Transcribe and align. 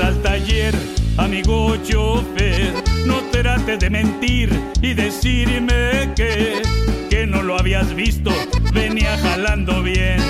al 0.00 0.22
taller, 0.22 0.74
amigo 1.16 1.76
chofer, 1.82 2.72
no 3.06 3.20
trate 3.30 3.76
de 3.76 3.90
mentir 3.90 4.50
y 4.80 4.94
decirme 4.94 6.12
que, 6.14 6.62
que 7.10 7.26
no 7.26 7.42
lo 7.42 7.58
habías 7.58 7.94
visto, 7.94 8.30
venía 8.72 9.16
jalando 9.18 9.82
bien 9.82 10.20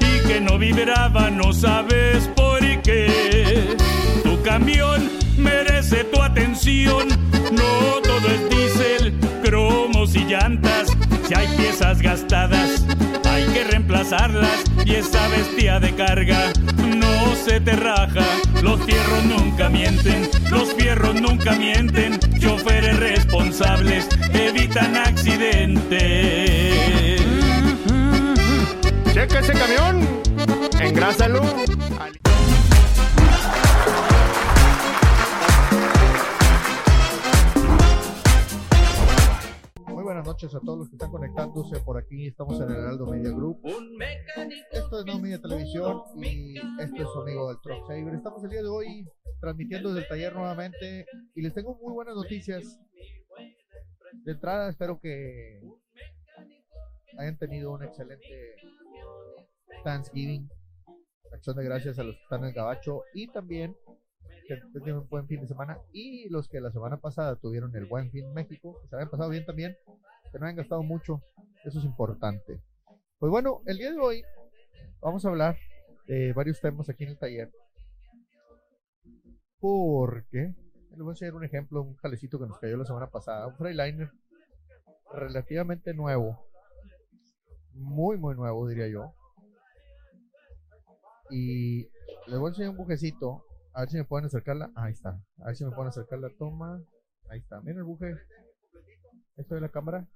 y 0.00 0.28
que 0.28 0.40
no 0.40 0.58
vibraba, 0.58 1.30
no 1.30 1.52
sabes 1.52 2.28
por 2.36 2.60
qué. 2.82 3.76
Tu 4.22 4.42
camión 4.42 5.10
merece 5.36 6.04
tu 6.04 6.20
atención, 6.22 7.08
no 7.52 8.00
todo 8.02 8.28
es 8.28 8.50
diésel, 8.50 9.14
cromos 9.42 10.14
y 10.14 10.24
llantas, 10.24 10.88
si 11.30 11.36
hay 11.36 11.46
piezas 11.56 12.02
gastadas 12.02 12.84
hay 13.28 13.44
que 13.52 13.62
reemplazarlas 13.62 14.64
y 14.84 14.96
esa 14.96 15.28
bestia 15.28 15.78
de 15.78 15.94
carga 15.94 16.52
no 16.76 17.36
se 17.36 17.60
te 17.60 17.76
raja. 17.76 18.24
Los 18.62 18.80
fierros 18.82 19.24
nunca 19.26 19.68
mienten, 19.68 20.28
los 20.50 20.74
fierros 20.74 21.20
nunca 21.20 21.52
mienten. 21.52 22.18
Choferes 22.40 22.98
responsables 22.98 24.08
evitan 24.32 24.96
accidentes. 24.96 26.00
Checa 29.14 29.38
ese 29.38 29.52
camión, 29.52 30.08
engrásalo. 30.80 31.42
Noches 40.42 40.54
a 40.56 40.60
todos 40.60 40.78
los 40.78 40.88
que 40.88 40.96
están 40.96 41.10
conectándose 41.10 41.80
por 41.80 41.98
aquí. 41.98 42.28
Estamos 42.28 42.58
en 42.62 42.70
el 42.70 42.76
Heraldo 42.76 43.06
Media 43.06 43.30
Group. 43.30 43.60
Esto 44.70 45.00
es 45.00 45.04
No 45.04 45.18
Media 45.18 45.38
Televisión 45.38 46.00
y 46.16 46.56
esto 46.56 47.02
es 47.02 47.08
su 47.12 47.20
amigo 47.20 47.48
del 47.48 47.60
Truck 47.60 47.86
Saver. 47.86 48.14
Estamos 48.14 48.42
el 48.44 48.50
día 48.50 48.62
de 48.62 48.68
hoy 48.68 49.06
transmitiendo 49.38 49.90
desde 49.90 50.04
el 50.04 50.08
taller 50.08 50.34
nuevamente 50.34 51.04
y 51.34 51.42
les 51.42 51.52
tengo 51.52 51.78
muy 51.82 51.92
buenas 51.92 52.14
noticias. 52.14 52.80
De 54.24 54.32
entrada, 54.32 54.70
espero 54.70 54.98
que 54.98 55.60
hayan 57.18 57.36
tenido 57.36 57.72
un 57.72 57.84
excelente 57.84 58.56
Thanksgiving. 59.84 60.48
Acción 61.34 61.56
de 61.56 61.64
gracias 61.64 61.98
a 61.98 62.02
los 62.02 62.16
que 62.16 62.22
están 62.22 62.40
en 62.44 62.48
el 62.48 62.54
gabacho 62.54 63.02
y 63.12 63.30
también 63.30 63.76
que 64.48 64.80
tengan 64.80 65.02
un 65.02 65.08
buen 65.08 65.26
fin 65.26 65.42
de 65.42 65.46
semana 65.46 65.78
y 65.92 66.30
los 66.30 66.48
que 66.48 66.60
la 66.60 66.72
semana 66.72 66.96
pasada 66.96 67.36
tuvieron 67.36 67.76
el 67.76 67.84
buen 67.84 68.10
fin 68.10 68.32
México, 68.32 68.80
que 68.80 68.88
se 68.88 68.96
hayan 68.96 69.10
pasado 69.10 69.28
bien 69.28 69.44
también, 69.44 69.76
que 70.30 70.38
no 70.38 70.46
hayan 70.46 70.56
gastado 70.56 70.82
mucho, 70.82 71.22
eso 71.64 71.78
es 71.78 71.84
importante. 71.84 72.62
Pues 73.18 73.30
bueno, 73.30 73.62
el 73.66 73.78
día 73.78 73.90
de 73.92 73.98
hoy 73.98 74.22
vamos 75.00 75.24
a 75.24 75.28
hablar 75.28 75.56
de 76.06 76.32
varios 76.32 76.60
temas 76.60 76.88
aquí 76.88 77.04
en 77.04 77.10
el 77.10 77.18
taller. 77.18 77.50
Porque 79.58 80.54
les 80.90 80.98
voy 80.98 81.08
a 81.08 81.12
enseñar 81.12 81.34
un 81.34 81.44
ejemplo, 81.44 81.82
un 81.82 81.96
jalecito 81.96 82.38
que 82.38 82.46
nos 82.46 82.58
cayó 82.58 82.76
la 82.76 82.84
semana 82.84 83.10
pasada, 83.10 83.46
un 83.46 83.56
Freiliner 83.56 84.10
relativamente 85.12 85.92
nuevo, 85.92 86.38
muy 87.74 88.16
muy 88.16 88.34
nuevo 88.34 88.68
diría 88.68 88.88
yo. 88.88 89.14
Y 91.30 91.84
les 92.26 92.38
voy 92.38 92.46
a 92.46 92.50
enseñar 92.50 92.70
un 92.70 92.76
bujecito 92.78 93.44
a 93.72 93.80
ver 93.80 93.90
si 93.90 93.96
me 93.96 94.04
pueden 94.04 94.26
acercarla. 94.26 94.72
Ahí 94.74 94.92
está. 94.92 95.22
A 95.38 95.46
ver 95.46 95.56
si 95.56 95.64
me 95.64 95.70
pueden 95.70 95.88
acercar 95.88 96.18
la 96.18 96.30
toma. 96.30 96.82
Ahí 97.28 97.38
está. 97.38 97.60
Miren 97.60 97.78
el 97.78 97.84
buje. 97.84 98.16
Esto 99.36 99.54
de 99.54 99.60
la 99.60 99.68
cámara. 99.68 100.08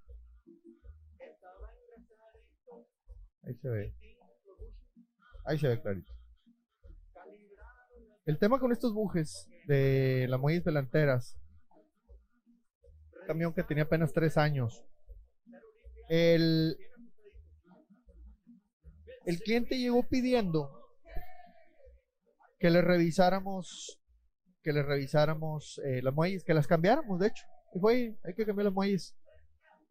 Ahí 3.46 3.54
se 3.54 3.68
ve. 3.68 3.94
Ahí 5.44 5.58
se 5.58 5.68
ve 5.68 5.80
clarito. 5.80 6.12
El 8.24 8.38
tema 8.38 8.58
con 8.58 8.72
estos 8.72 8.94
bujes 8.94 9.48
de 9.66 10.26
las 10.28 10.40
muelles 10.40 10.64
delanteras. 10.64 11.36
Camión 13.26 13.52
que 13.52 13.62
tenía 13.62 13.84
apenas 13.84 14.12
tres 14.12 14.38
años. 14.38 14.82
El, 16.08 16.76
el 19.26 19.38
cliente 19.40 19.78
llegó 19.78 20.02
pidiendo 20.08 20.70
que 22.58 22.70
le 22.70 22.80
revisáramos, 22.80 24.00
que 24.62 24.72
le 24.72 24.82
revisáramos 24.82 25.80
eh, 25.84 26.00
las 26.02 26.14
muelles, 26.14 26.44
que 26.44 26.54
las 26.54 26.66
cambiáramos, 26.66 27.20
de 27.20 27.28
hecho. 27.28 27.44
Dijo, 27.74 27.88
oye, 27.88 28.18
hay 28.24 28.34
que 28.34 28.46
cambiar 28.46 28.64
las 28.66 28.74
muelles. 28.74 29.14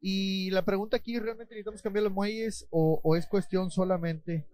Y 0.06 0.52
la 0.52 0.66
pregunta 0.66 0.98
aquí, 0.98 1.18
¿realmente 1.18 1.54
necesitamos 1.54 1.82
cambiar 1.82 2.04
las 2.04 2.12
muelles 2.12 2.68
o, 2.72 3.16
es 3.16 3.26
cuestión 3.26 3.72
solamente 3.72 4.46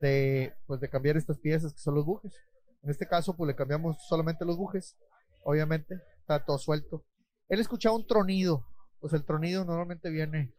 de, 0.00 0.54
pues, 0.66 0.80
de 0.80 0.90
cambiar 0.90 1.16
estas 1.16 1.38
piezas 1.38 1.72
que 1.72 1.78
son 1.78 1.94
los 1.94 2.04
bujes? 2.04 2.34
En 2.82 2.90
este 2.90 3.06
caso, 3.06 3.36
pues 3.36 3.46
le 3.46 3.54
cambiamos 3.54 3.96
solamente 4.08 4.44
los 4.44 4.56
bujes, 4.56 4.96
obviamente, 5.44 5.94
está 6.18 6.44
todo 6.44 6.58
suelto. 6.58 7.04
Él 7.48 7.60
escuchaba 7.60 7.94
un 7.94 8.08
tronido, 8.08 8.66
pues 8.98 9.12
el 9.12 9.24
tronido 9.24 9.64
normalmente 9.64 10.10
viene. 10.10 10.52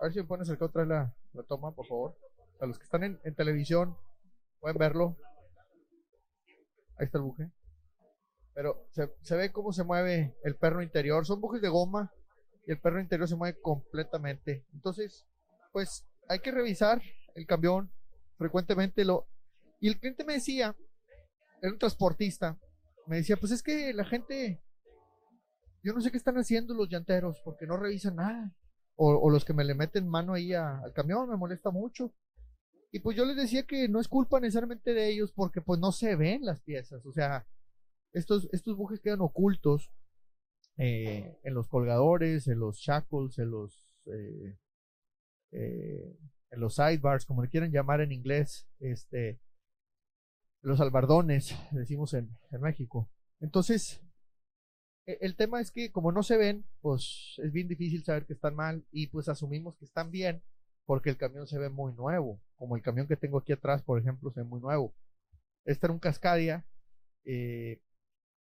A 0.00 0.04
ver 0.04 0.14
si 0.14 0.20
me 0.20 0.24
pueden 0.24 0.40
acercar 0.40 0.68
otra 0.68 0.80
vez 0.80 0.88
la, 0.88 1.14
la 1.34 1.42
toma, 1.42 1.74
por 1.74 1.86
favor. 1.86 2.16
A 2.58 2.64
los 2.64 2.78
que 2.78 2.84
están 2.84 3.02
en, 3.02 3.20
en 3.22 3.34
televisión, 3.34 3.98
pueden 4.60 4.78
verlo. 4.78 5.18
Ahí 6.96 7.04
está 7.04 7.18
el 7.18 7.24
buje. 7.24 7.52
Pero 8.54 8.86
se, 8.92 9.12
se, 9.20 9.36
ve 9.36 9.52
cómo 9.52 9.74
se 9.74 9.84
mueve 9.84 10.38
el 10.42 10.56
perro 10.56 10.82
interior. 10.82 11.26
Son 11.26 11.38
bujes 11.38 11.60
de 11.60 11.68
goma 11.68 12.10
y 12.66 12.72
el 12.72 12.80
perro 12.80 13.00
interior 13.00 13.28
se 13.28 13.36
mueve 13.36 13.60
completamente. 13.60 14.66
Entonces, 14.72 15.26
pues 15.72 16.06
hay 16.28 16.40
que 16.40 16.50
revisar 16.50 17.02
el 17.34 17.46
camión 17.46 17.90
frecuentemente. 18.38 19.04
Lo... 19.04 19.26
Y 19.80 19.88
el 19.88 19.98
cliente 19.98 20.24
me 20.24 20.34
decía, 20.34 20.76
era 21.60 21.72
un 21.72 21.78
transportista, 21.78 22.58
me 23.06 23.16
decía, 23.16 23.36
pues 23.36 23.52
es 23.52 23.62
que 23.62 23.92
la 23.92 24.04
gente, 24.04 24.62
yo 25.82 25.92
no 25.92 26.00
sé 26.00 26.10
qué 26.10 26.16
están 26.16 26.38
haciendo 26.38 26.74
los 26.74 26.88
llanteros 26.88 27.40
porque 27.44 27.66
no 27.66 27.76
revisan 27.76 28.16
nada. 28.16 28.54
O, 28.94 29.08
o 29.08 29.30
los 29.30 29.44
que 29.44 29.54
me 29.54 29.64
le 29.64 29.74
meten 29.74 30.06
mano 30.06 30.34
ahí 30.34 30.52
a, 30.52 30.78
al 30.78 30.92
camión, 30.92 31.28
me 31.28 31.36
molesta 31.36 31.70
mucho. 31.70 32.14
Y 32.92 33.00
pues 33.00 33.16
yo 33.16 33.24
les 33.24 33.36
decía 33.36 33.62
que 33.62 33.88
no 33.88 34.00
es 34.00 34.06
culpa 34.06 34.38
necesariamente 34.38 34.92
de 34.92 35.08
ellos 35.08 35.32
porque 35.32 35.62
pues 35.62 35.80
no 35.80 35.92
se 35.92 36.14
ven 36.14 36.44
las 36.44 36.60
piezas. 36.60 37.04
O 37.06 37.12
sea, 37.12 37.46
estos, 38.12 38.48
estos 38.52 38.76
bujes 38.76 39.00
quedan 39.00 39.22
ocultos 39.22 39.90
eh, 40.76 41.38
en 41.42 41.54
los 41.54 41.68
colgadores, 41.68 42.48
en 42.48 42.58
los 42.58 42.78
shackles, 42.78 43.38
en 43.38 43.50
los, 43.50 43.86
eh, 44.06 44.56
eh, 45.52 46.16
en 46.50 46.60
los 46.60 46.74
sidebars, 46.74 47.26
como 47.26 47.42
le 47.42 47.48
quieran 47.48 47.72
llamar 47.72 48.00
en 48.00 48.12
inglés, 48.12 48.68
este, 48.80 49.40
los 50.62 50.80
albardones, 50.80 51.54
decimos 51.72 52.14
en, 52.14 52.30
en 52.50 52.60
México. 52.60 53.10
Entonces, 53.40 54.00
el 55.06 55.34
tema 55.36 55.60
es 55.60 55.72
que 55.72 55.90
como 55.90 56.12
no 56.12 56.22
se 56.22 56.36
ven, 56.36 56.64
pues 56.80 57.34
es 57.42 57.52
bien 57.52 57.68
difícil 57.68 58.04
saber 58.04 58.24
que 58.24 58.34
están 58.34 58.54
mal 58.54 58.86
y 58.92 59.08
pues 59.08 59.28
asumimos 59.28 59.76
que 59.76 59.84
están 59.84 60.10
bien 60.10 60.42
porque 60.86 61.10
el 61.10 61.16
camión 61.16 61.46
se 61.46 61.58
ve 61.58 61.68
muy 61.68 61.92
nuevo, 61.94 62.40
como 62.56 62.76
el 62.76 62.82
camión 62.82 63.06
que 63.06 63.16
tengo 63.16 63.38
aquí 63.38 63.52
atrás, 63.52 63.82
por 63.82 63.98
ejemplo, 63.98 64.30
se 64.30 64.40
ve 64.40 64.46
muy 64.46 64.60
nuevo. 64.60 64.94
Este 65.64 65.86
era 65.86 65.92
un 65.92 65.98
Cascadia 65.98 66.66
eh, 67.24 67.80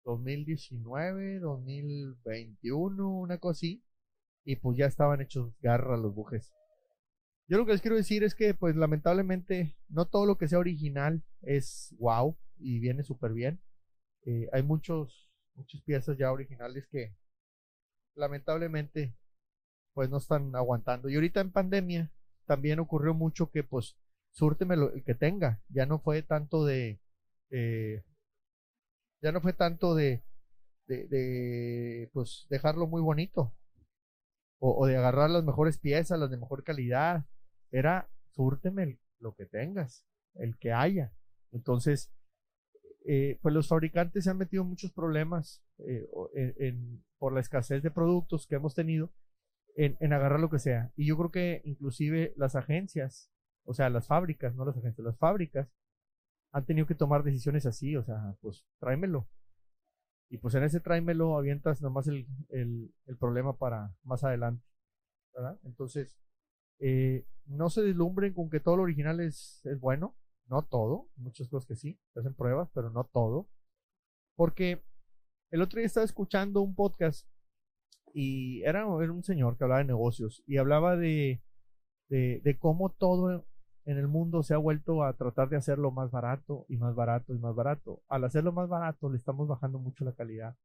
2019, 0.03 1.39
2021, 1.39 3.09
una 3.09 3.38
cosa 3.38 3.57
así, 3.57 3.84
y 4.44 4.56
pues 4.57 4.78
ya 4.78 4.85
estaban 4.85 5.22
hechos 5.22 5.53
garra 5.62 5.97
los 5.97 6.13
bujes. 6.13 6.53
Yo 7.47 7.57
lo 7.57 7.66
que 7.66 7.73
les 7.73 7.81
quiero 7.81 7.97
decir 7.97 8.23
es 8.23 8.34
que, 8.34 8.53
pues 8.53 8.75
lamentablemente, 8.75 9.75
no 9.90 10.07
todo 10.07 10.25
lo 10.25 10.38
que 10.38 10.47
sea 10.47 10.59
original 10.59 11.23
es 11.41 11.94
wow 12.00 12.38
y 12.57 12.79
viene 12.79 13.03
súper 13.03 13.34
bien. 13.34 13.59
Eh, 14.25 14.47
hay 14.53 14.63
muchos, 14.63 15.29
muchas 15.56 15.81
piezas 15.81 16.17
ya 16.17 16.31
originales 16.31 16.88
que 16.88 17.16
lamentablemente 18.16 19.16
pues 19.94 20.09
no 20.09 20.17
están 20.17 20.56
aguantando. 20.56 21.09
Y 21.09 21.16
ahorita 21.16 21.41
en 21.41 21.51
pandemia, 21.51 22.11
también 22.45 22.79
ocurrió 22.79 23.13
mucho 23.13 23.51
que 23.51 23.63
pues 23.63 23.97
súrteme 24.31 24.78
lo 24.78 24.94
el 24.94 25.03
que 25.03 25.16
tenga, 25.16 25.61
ya 25.69 25.85
no 25.85 26.00
fue 26.00 26.22
tanto 26.23 26.66
de, 26.66 27.02
eh, 27.49 28.03
ya 29.22 29.32
no 29.32 29.41
fue 29.41 29.53
tanto 29.53 29.96
de, 29.96 30.23
de, 30.88 32.09
pues 32.14 32.47
dejarlo 32.50 32.88
muy 32.88 33.02
bonito 33.02 33.53
o, 34.59 34.85
de 34.85 34.97
agarrar 34.97 35.29
las 35.29 35.44
mejores 35.44 35.79
piezas, 35.79 36.20
las 36.20 36.29
de 36.29 36.38
mejor 36.38 36.64
calidad, 36.64 37.26
era 37.72 38.09
súrteme 38.29 39.00
lo 39.20 39.34
que 39.34 39.46
tengas, 39.46 40.06
el 40.35 40.58
que 40.58 40.72
haya. 40.72 41.14
Entonces, 41.52 42.14
eh, 43.08 43.40
pues 43.41 43.56
los 43.56 43.68
fabricantes 43.68 44.23
se 44.23 44.29
han 44.29 44.38
metido 44.38 44.64
muchos 44.64 44.91
problemas 44.91 45.64
eh, 45.79 46.08
por 47.17 47.34
la 47.34 47.40
escasez 47.40 47.82
de 47.82 47.90
productos 47.90 48.46
que 48.46 48.56
hemos 48.56 48.76
tenido 48.76 49.12
en, 49.76 49.97
en, 50.00 50.14
agarrar 50.14 50.40
lo 50.40 50.52
que 50.52 50.59
sea. 50.59 50.91
Y 50.96 51.08
yo 51.08 51.17
creo 51.17 51.32
que 51.32 51.62
inclusive 51.66 52.34
las 52.38 52.56
agencias, 52.56 53.32
o 53.64 53.74
sea, 53.74 53.90
las 53.90 54.08
fábricas, 54.08 54.53
no 54.53 54.66
las 54.66 54.78
agencias, 54.78 55.03
las 55.03 55.17
fábricas, 55.17 55.70
han 56.52 56.66
tenido 56.66 56.86
que 56.86 56.96
tomar 56.96 57.24
decisiones 57.24 57.66
así, 57.66 57.96
o 57.96 58.03
sea, 58.03 58.36
pues 58.42 58.66
tráemelo. 58.80 59.28
Y 60.30 60.38
pues 60.38 60.56
en 60.56 60.64
ese 60.64 60.80
tráemelo 60.80 61.38
avientas 61.38 61.82
nomás 61.82 62.08
el, 62.08 62.28
el, 62.50 63.18
problema 63.20 63.58
para 63.58 63.94
más 64.03 64.24
adelante. 64.24 64.66
¿verdad? 65.34 65.59
Entonces, 65.64 66.18
eh, 66.80 67.26
no 67.46 67.70
se 67.70 67.82
deslumbren 67.82 68.34
con 68.34 68.50
que 68.50 68.59
todo 68.59 68.78
lo 68.78 68.84
original 68.84 69.20
es, 69.20 69.62
es 69.66 69.80
bueno. 69.80 70.16
no 70.48 70.64
todo, 70.64 71.09
muchas 71.16 71.48
cosas 71.48 71.68
que 71.68 71.76
sí, 71.76 72.00
hacen 72.16 72.34
pruebas, 72.34 72.70
pero 72.74 72.90
no 72.90 73.06
todo. 73.06 73.50
Porque 74.36 74.84
el 75.52 75.62
otro 75.62 75.78
día 75.78 75.86
estaba 75.88 76.06
escuchando 76.06 76.62
un 76.62 76.76
podcast 76.76 77.28
y 78.14 78.62
era, 78.64 78.86
un 78.86 79.24
señor 79.24 79.58
que 79.58 79.64
hablaba 79.64 79.80
de 79.80 79.88
negocios 79.88 80.44
y 80.46 80.58
hablaba 80.58 80.98
de, 80.98 81.42
de 82.09 82.58
cómo 82.59 82.90
todo 82.90 83.46
en 83.85 83.97
el 83.97 84.07
mundo 84.07 84.43
se 84.43 84.53
ha 84.53 84.57
vuelto 84.57 85.03
a 85.03 85.13
tratar 85.13 85.49
de 85.49 85.57
hacerlo 85.57 85.91
más 85.91 86.11
barato 86.11 86.66
y 86.69 86.78
más 86.78 86.95
barato 86.95 87.33
y 87.33 87.39
más 87.39 87.55
barato. 87.55 88.01
Al 88.07 88.23
hacerlo 88.23 88.51
más 88.51 88.69
barato 88.69 89.09
le 89.09 89.17
estamos 89.17 89.47
bajando 89.47 89.79
mucho 89.79 90.05
la 90.05 90.13
calidad 90.13 90.55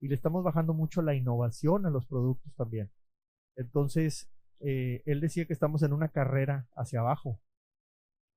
y 0.00 0.08
le 0.08 0.14
estamos 0.14 0.44
bajando 0.44 0.74
mucho 0.74 1.02
la 1.02 1.14
innovación 1.14 1.86
a 1.86 1.90
los 1.90 2.06
productos 2.06 2.54
también. 2.56 2.90
Entonces, 3.56 4.28
eh, 4.60 5.02
él 5.06 5.20
decía 5.20 5.46
que 5.46 5.52
estamos 5.52 5.82
en 5.82 5.92
una 5.92 6.08
carrera 6.08 6.68
hacia 6.74 7.00
abajo, 7.00 7.40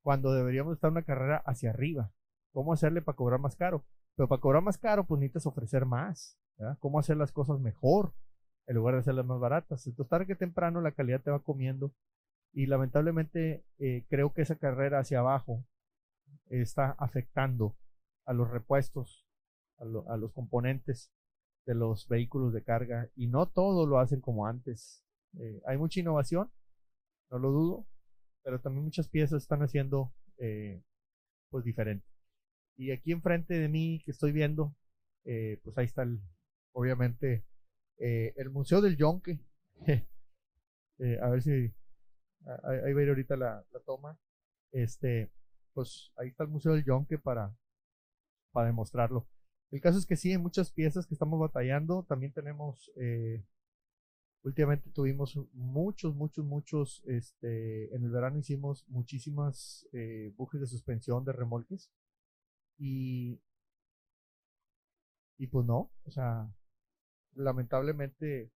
cuando 0.01 0.33
deberíamos 0.33 0.73
estar 0.73 0.89
en 0.89 0.93
una 0.93 1.03
carrera 1.03 1.43
hacia 1.45 1.71
arriba. 1.71 2.13
¿Cómo 2.53 2.73
hacerle 2.73 3.01
para 3.01 3.15
cobrar 3.15 3.39
más 3.39 3.55
caro? 3.55 3.85
Pero 4.15 4.29
para 4.29 4.41
cobrar 4.41 4.63
más 4.63 4.77
caro, 4.77 5.05
pues 5.05 5.19
necesitas 5.19 5.45
ofrecer 5.45 5.85
más. 5.85 6.39
¿Cómo 6.79 6.99
hacer 6.99 7.17
las 7.17 7.31
cosas 7.31 7.59
mejor 7.59 8.13
en 8.67 8.75
lugar 8.75 8.95
de 8.95 9.01
hacerlas 9.01 9.25
más 9.25 9.39
baratas? 9.39 9.85
Entonces, 9.85 10.09
tarde 10.09 10.25
que 10.25 10.35
temprano 10.35 10.81
la 10.81 10.93
calidad 10.93 11.21
te 11.21 11.29
va 11.29 11.39
comiendo 11.39 11.93
y 12.57 12.65
lamentablemente 12.65 13.63
eh, 13.77 14.03
creo 14.09 14.33
que 14.33 14.41
esa 14.41 14.55
carrera 14.55 14.97
hacia 14.97 15.19
abajo 15.19 15.63
está 16.49 16.89
afectando 16.97 17.77
a 18.25 18.33
los 18.33 18.49
repuestos, 18.49 19.27
a, 19.77 19.85
los 19.85 20.33
componentes 20.33 21.11
de 21.67 21.75
los 21.75 22.07
vehículos 22.07 22.53
de 22.53 22.63
carga 22.63 23.11
y 23.15 23.27
no 23.27 23.47
todo 23.47 23.85
lo 23.85 23.99
hacen 23.99 24.21
como 24.21 24.47
antes. 24.47 25.03
Eh, 25.37 25.61
hay 25.67 25.77
mucha 25.77 25.99
innovación, 25.99 26.49
no 27.29 27.37
lo 27.37 27.51
dudo, 27.51 27.85
pero 28.41 28.59
también 28.59 28.85
muchas 28.85 29.07
piezas 29.07 29.43
están 29.43 29.61
haciendo 29.61 30.11
eh, 30.39 30.81
pues 31.51 31.63
diferente. 31.63 32.07
Y 32.75 32.89
aquí 32.89 33.11
enfrente 33.11 33.53
de 33.53 33.67
mí 33.67 34.01
que 34.03 34.09
estoy 34.09 34.31
viendo, 34.31 34.75
pues 35.23 35.77
ahí 35.77 35.85
está 35.85 36.07
obviamente 36.71 37.45
el 37.99 38.49
Museo 38.49 38.81
del 38.81 38.97
Yonke. 38.97 39.39
a 41.21 41.29
ver 41.29 41.43
si 41.43 41.71
ahí, 42.63 42.93
va 42.93 42.99
a 42.99 43.03
ir 43.03 43.09
ahorita 43.09 43.35
la, 43.35 43.65
toma. 43.85 44.17
Este, 44.71 45.31
pues 45.73 46.11
ahí 46.17 46.29
está 46.29 46.43
el 46.43 46.49
Museo 46.49 46.73
del 46.73 46.85
Yonke 46.85 47.17
para, 47.17 47.55
para 48.51 48.67
demostrarlo. 48.67 49.27
El 49.71 49.81
caso 49.81 49.97
es 49.97 50.05
que 50.05 50.15
sí, 50.15 50.31
hay 50.31 50.37
muchas 50.37 50.71
piezas 50.71 51.05
que 51.05 51.13
estamos 51.13 51.39
batallando. 51.39 52.03
También 52.03 52.31
tenemos, 52.33 52.91
eh, 52.95 53.43
últimamente 54.43 54.89
tuvimos 54.91 55.37
muchos, 55.53 56.15
muchos, 56.15 56.45
muchos, 56.45 57.03
este, 57.05 57.93
en 57.95 58.03
el 58.03 58.11
verano 58.11 58.39
hicimos 58.39 58.85
muchísimas 58.87 59.87
eh, 59.91 60.33
bujes 60.37 60.61
de 60.61 60.67
suspensión 60.67 61.25
de 61.25 61.33
remolques. 61.33 61.91
Y, 62.77 63.41
y 65.37 65.47
pues 65.47 65.65
no, 65.65 65.91
o 66.05 66.11
sea, 66.11 66.49
lamentablemente 67.33 68.51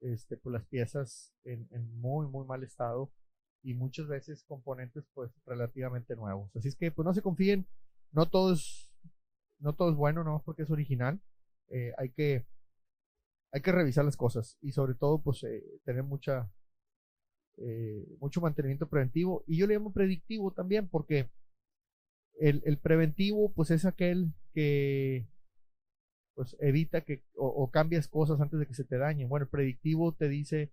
este, 0.00 0.36
pues 0.36 0.52
las 0.52 0.66
piezas 0.66 1.32
en, 1.44 1.68
muy, 2.00 2.26
muy 2.26 2.46
mal 2.46 2.62
estado 2.64 3.12
y 3.62 3.74
muchas 3.74 4.08
veces 4.08 4.44
componentes 4.44 5.04
pues 5.14 5.30
relativamente 5.46 6.16
nuevos. 6.16 6.54
Así 6.56 6.68
es 6.68 6.76
que 6.76 6.90
pues 6.90 7.04
no 7.04 7.14
se 7.14 7.22
confíen, 7.22 7.66
no 8.12 8.28
todo 8.28 8.54
es, 8.54 8.90
no 9.58 9.74
todo 9.74 9.90
es 9.90 9.96
bueno, 9.96 10.24
no 10.24 10.42
porque 10.44 10.62
es 10.62 10.70
original. 10.70 11.20
Eh, 11.68 11.92
hay 11.98 12.10
que 12.10 12.46
hay 13.52 13.62
que 13.62 13.72
revisar 13.72 14.04
las 14.04 14.16
cosas 14.16 14.56
y 14.60 14.72
sobre 14.72 14.94
todo 14.94 15.22
pues 15.22 15.42
eh, 15.44 15.62
tener 15.84 16.04
mucha 16.04 16.50
eh, 17.56 18.06
mucho 18.20 18.40
mantenimiento 18.40 18.88
preventivo 18.88 19.44
y 19.46 19.58
yo 19.58 19.66
le 19.66 19.74
llamo 19.74 19.92
predictivo 19.92 20.52
también 20.52 20.88
porque 20.88 21.28
el, 22.38 22.62
el 22.64 22.78
preventivo 22.78 23.52
pues 23.52 23.70
es 23.70 23.84
aquel 23.84 24.32
que 24.52 25.28
pues 26.34 26.56
evita 26.60 27.02
que 27.02 27.22
o, 27.36 27.70
cambias 27.70 28.08
cosas 28.08 28.40
antes 28.40 28.60
de 28.60 28.66
que 28.66 28.74
se 28.74 28.84
te 28.84 28.98
dañen. 28.98 29.28
Bueno, 29.28 29.44
el 29.44 29.50
predictivo 29.50 30.12
te 30.12 30.28
dice, 30.28 30.72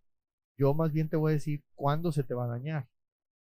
yo 0.57 0.73
más 0.73 0.91
bien 0.93 1.09
te 1.09 1.17
voy 1.17 1.31
a 1.31 1.35
decir 1.35 1.63
cuándo 1.75 2.11
se 2.11 2.23
te 2.23 2.33
va 2.33 2.45
a 2.45 2.49
dañar. 2.49 2.87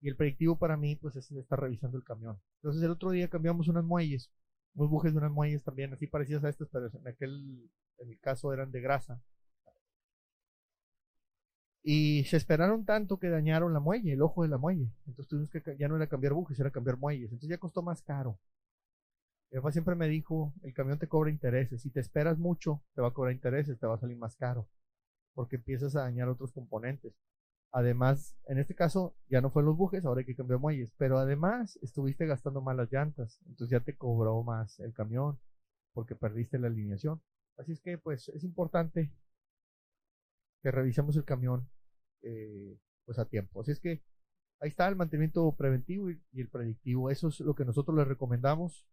Y 0.01 0.09
el 0.09 0.15
predictivo 0.15 0.57
para 0.57 0.77
mí, 0.77 0.95
pues 0.95 1.15
es 1.15 1.31
estar 1.31 1.59
revisando 1.59 1.97
el 1.97 2.03
camión. 2.03 2.39
Entonces 2.57 2.83
el 2.83 2.91
otro 2.91 3.11
día 3.11 3.29
cambiamos 3.29 3.67
unas 3.67 3.83
muelles, 3.83 4.31
unos 4.75 4.91
bujes 4.91 5.13
de 5.13 5.19
unas 5.19 5.31
muelles 5.31 5.63
también, 5.63 5.93
así 5.93 6.07
parecidas 6.07 6.43
a 6.43 6.49
estas, 6.49 6.69
pero 6.71 6.87
en 6.87 7.07
aquel, 7.07 7.69
en 7.99 8.09
el 8.09 8.19
caso 8.19 8.53
eran 8.53 8.71
de 8.71 8.81
grasa. 8.81 9.21
Y 11.89 12.25
se 12.25 12.35
esperaron 12.35 12.83
tanto 12.83 13.17
que 13.17 13.29
dañaron 13.29 13.73
la 13.73 13.79
muelle, 13.79 14.11
el 14.11 14.21
ojo 14.21 14.43
de 14.43 14.49
la 14.49 14.57
muelle. 14.57 14.91
Entonces 15.07 15.27
tuvimos 15.29 15.49
que, 15.49 15.61
ya 15.79 15.87
no 15.87 15.95
era 15.95 16.07
cambiar 16.07 16.33
bujes, 16.33 16.59
era 16.59 16.69
cambiar 16.69 16.97
muelles. 16.97 17.31
Entonces 17.31 17.49
ya 17.49 17.57
costó 17.57 17.81
más 17.81 18.01
caro. 18.01 18.37
Mi 19.51 19.57
papá 19.57 19.71
siempre 19.71 19.95
me 19.95 20.07
dijo, 20.07 20.53
el 20.61 20.73
camión 20.73 20.99
te 20.99 21.07
cobra 21.07 21.29
intereses. 21.29 21.81
Si 21.81 21.89
te 21.89 21.99
esperas 22.01 22.37
mucho, 22.37 22.83
te 22.95 23.01
va 23.01 23.09
a 23.09 23.13
cobrar 23.13 23.33
intereses, 23.33 23.79
te 23.79 23.87
va 23.87 23.95
a 23.95 23.99
salir 23.99 24.17
más 24.17 24.35
caro. 24.35 24.67
Porque 25.33 25.55
empiezas 25.57 25.95
a 25.95 26.01
dañar 26.01 26.27
otros 26.27 26.51
componentes. 26.51 27.13
Además, 27.71 28.35
en 28.47 28.59
este 28.59 28.75
caso, 28.75 29.15
ya 29.29 29.41
no 29.41 29.51
fue 29.51 29.63
los 29.63 29.77
bujes, 29.77 30.03
ahora 30.03 30.19
hay 30.19 30.25
que 30.25 30.35
cambiar 30.35 30.59
muelles. 30.59 30.91
Pero 30.97 31.17
además, 31.17 31.79
estuviste 31.81 32.25
gastando 32.25 32.61
más 32.61 32.75
las 32.75 32.91
llantas. 32.91 33.39
Entonces 33.47 33.69
ya 33.69 33.79
te 33.83 33.95
cobró 33.95 34.43
más 34.43 34.79
el 34.79 34.93
camión. 34.93 35.39
Porque 35.93 36.15
perdiste 36.15 36.59
la 36.59 36.67
alineación. 36.67 37.21
Así 37.57 37.71
es 37.71 37.81
que, 37.81 37.97
pues, 37.97 38.29
es 38.29 38.43
importante 38.43 39.11
que 40.61 40.71
revisemos 40.71 41.15
el 41.15 41.23
camión, 41.23 41.69
eh, 42.21 42.77
pues, 43.05 43.17
a 43.19 43.25
tiempo. 43.25 43.61
Así 43.61 43.71
es 43.71 43.79
que, 43.79 44.03
ahí 44.59 44.69
está 44.69 44.87
el 44.87 44.95
mantenimiento 44.95 45.55
preventivo 45.55 46.11
y, 46.11 46.21
y 46.33 46.41
el 46.41 46.49
predictivo. 46.49 47.09
Eso 47.09 47.29
es 47.29 47.39
lo 47.39 47.55
que 47.55 47.65
nosotros 47.65 47.95
les 47.97 48.07
recomendamos 48.07 48.85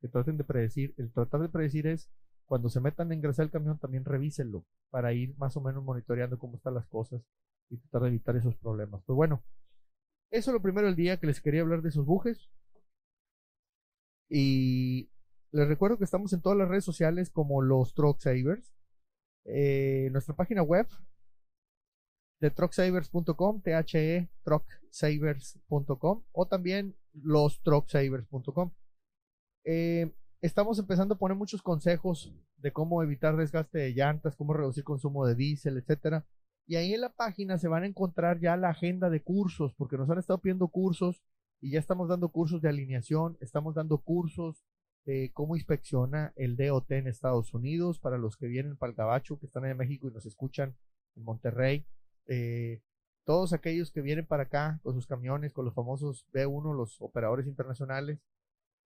que 0.00 0.08
traten 0.08 0.36
de 0.36 0.44
predecir. 0.44 0.94
El 0.96 1.12
tratar 1.12 1.40
de 1.40 1.48
predecir 1.48 1.86
es 1.86 2.10
cuando 2.46 2.70
se 2.70 2.80
metan 2.80 3.10
a 3.10 3.14
engrasar 3.14 3.44
el 3.44 3.50
camión, 3.50 3.78
también 3.78 4.04
revísenlo 4.04 4.64
para 4.90 5.12
ir 5.12 5.36
más 5.36 5.56
o 5.56 5.60
menos 5.60 5.84
monitoreando 5.84 6.38
cómo 6.38 6.56
están 6.56 6.74
las 6.74 6.86
cosas 6.86 7.22
y 7.68 7.76
tratar 7.76 8.02
de 8.02 8.08
evitar 8.08 8.36
esos 8.36 8.56
problemas. 8.56 9.02
Pues 9.04 9.16
bueno, 9.16 9.42
eso 10.30 10.50
es 10.50 10.54
lo 10.54 10.62
primero 10.62 10.86
del 10.86 10.96
día 10.96 11.18
que 11.18 11.26
les 11.26 11.40
quería 11.40 11.60
hablar 11.62 11.82
de 11.82 11.90
esos 11.90 12.06
bujes. 12.06 12.50
Y 14.30 15.10
les 15.52 15.68
recuerdo 15.68 15.98
que 15.98 16.04
estamos 16.04 16.32
en 16.32 16.42
todas 16.42 16.58
las 16.58 16.68
redes 16.68 16.84
sociales 16.84 17.30
como 17.30 17.62
los 17.62 17.94
Truck 17.94 18.20
Savers. 18.20 18.74
Eh, 19.44 20.08
nuestra 20.12 20.36
página 20.36 20.62
web 20.62 20.86
de 22.40 22.50
trucksavers.com, 22.50 23.62
THE 23.62 24.28
trucksavers.com 24.44 26.22
o 26.32 26.46
también 26.46 26.96
los 27.12 27.62
trucksavers.com. 27.62 28.72
Eh, 29.64 30.12
estamos 30.40 30.78
empezando 30.78 31.14
a 31.14 31.18
poner 31.18 31.36
muchos 31.36 31.62
consejos 31.62 32.32
de 32.56 32.72
cómo 32.72 33.02
evitar 33.02 33.36
desgaste 33.36 33.78
de 33.78 33.92
llantas, 33.92 34.36
cómo 34.36 34.54
reducir 34.54 34.84
consumo 34.84 35.26
de 35.26 35.34
diésel, 35.34 35.78
etcétera. 35.78 36.26
Y 36.66 36.76
ahí 36.76 36.92
en 36.92 37.00
la 37.00 37.14
página 37.14 37.58
se 37.58 37.68
van 37.68 37.84
a 37.84 37.86
encontrar 37.86 38.40
ya 38.40 38.56
la 38.56 38.70
agenda 38.70 39.08
de 39.08 39.22
cursos, 39.22 39.74
porque 39.74 39.96
nos 39.96 40.10
han 40.10 40.18
estado 40.18 40.40
pidiendo 40.40 40.68
cursos 40.68 41.22
y 41.60 41.70
ya 41.70 41.78
estamos 41.78 42.08
dando 42.08 42.28
cursos 42.28 42.60
de 42.60 42.68
alineación, 42.68 43.36
estamos 43.40 43.74
dando 43.74 43.98
cursos 43.98 44.64
de 45.04 45.30
cómo 45.32 45.56
inspecciona 45.56 46.34
el 46.36 46.56
DOT 46.56 46.90
en 46.92 47.06
Estados 47.06 47.54
Unidos 47.54 47.98
para 47.98 48.18
los 48.18 48.36
que 48.36 48.46
vienen 48.46 48.76
para 48.76 48.90
el 48.90 48.96
Gabacho, 48.96 49.38
que 49.38 49.46
están 49.46 49.64
en 49.64 49.76
México 49.76 50.08
y 50.08 50.12
nos 50.12 50.26
escuchan 50.26 50.76
en 51.16 51.24
Monterrey. 51.24 51.86
Eh, 52.26 52.82
todos 53.24 53.54
aquellos 53.54 53.90
que 53.90 54.02
vienen 54.02 54.26
para 54.26 54.44
acá 54.44 54.80
con 54.82 54.94
sus 54.94 55.06
camiones, 55.06 55.54
con 55.54 55.64
los 55.64 55.74
famosos 55.74 56.26
B1, 56.32 56.76
los 56.76 57.00
operadores 57.00 57.46
internacionales, 57.46 58.20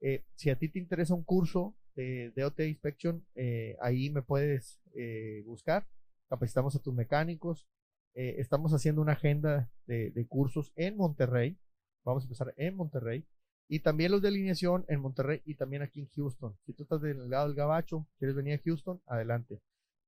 eh, 0.02 0.24
si 0.34 0.50
a 0.50 0.58
ti 0.58 0.68
te 0.68 0.80
interesa 0.80 1.14
un 1.14 1.22
curso 1.22 1.76
de 1.94 2.32
DOT 2.34 2.60
Inspection, 2.60 3.24
eh, 3.36 3.76
ahí 3.80 4.10
me 4.10 4.22
puedes 4.22 4.80
eh, 4.94 5.42
buscar. 5.46 5.86
Capacitamos 6.28 6.74
a 6.74 6.80
tus 6.80 6.92
mecánicos. 6.92 7.68
estamos 8.14 8.74
haciendo 8.74 9.00
una 9.00 9.12
agenda 9.12 9.70
de, 9.86 10.26
cursos 10.28 10.72
en 10.76 10.96
Monterrey. 10.96 11.56
Vamos 12.04 12.24
a 12.24 12.26
empezar 12.26 12.52
en 12.56 12.74
Monterrey. 12.74 13.24
Y 13.68 13.80
también 13.80 14.10
los 14.10 14.20
de 14.20 14.28
alineación 14.28 14.84
en 14.88 15.00
Monterrey 15.00 15.40
y 15.44 15.54
también 15.54 15.82
aquí 15.82 16.00
en 16.00 16.08
Houston. 16.16 16.56
Si 16.66 16.72
tú 16.74 16.82
estás 16.82 17.00
del 17.00 17.30
lado 17.30 17.46
del 17.46 17.56
Gabacho, 17.56 18.06
quieres 18.18 18.36
venir 18.36 18.54
a 18.54 18.62
Houston, 18.64 19.00
adelante. 19.06 19.60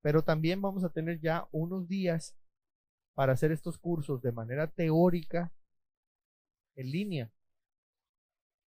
Pero 0.02 0.22
también 0.22 0.60
vamos 0.60 0.84
a 0.84 0.90
tener 0.90 1.20
ya 1.20 1.48
unos 1.52 1.88
días 1.88 2.36
para 3.14 3.32
hacer 3.32 3.52
estos 3.52 3.78
cursos 3.78 4.20
de 4.22 4.32
manera 4.32 4.66
teórica 4.66 5.52
en 6.74 6.90
línea. 6.90 7.33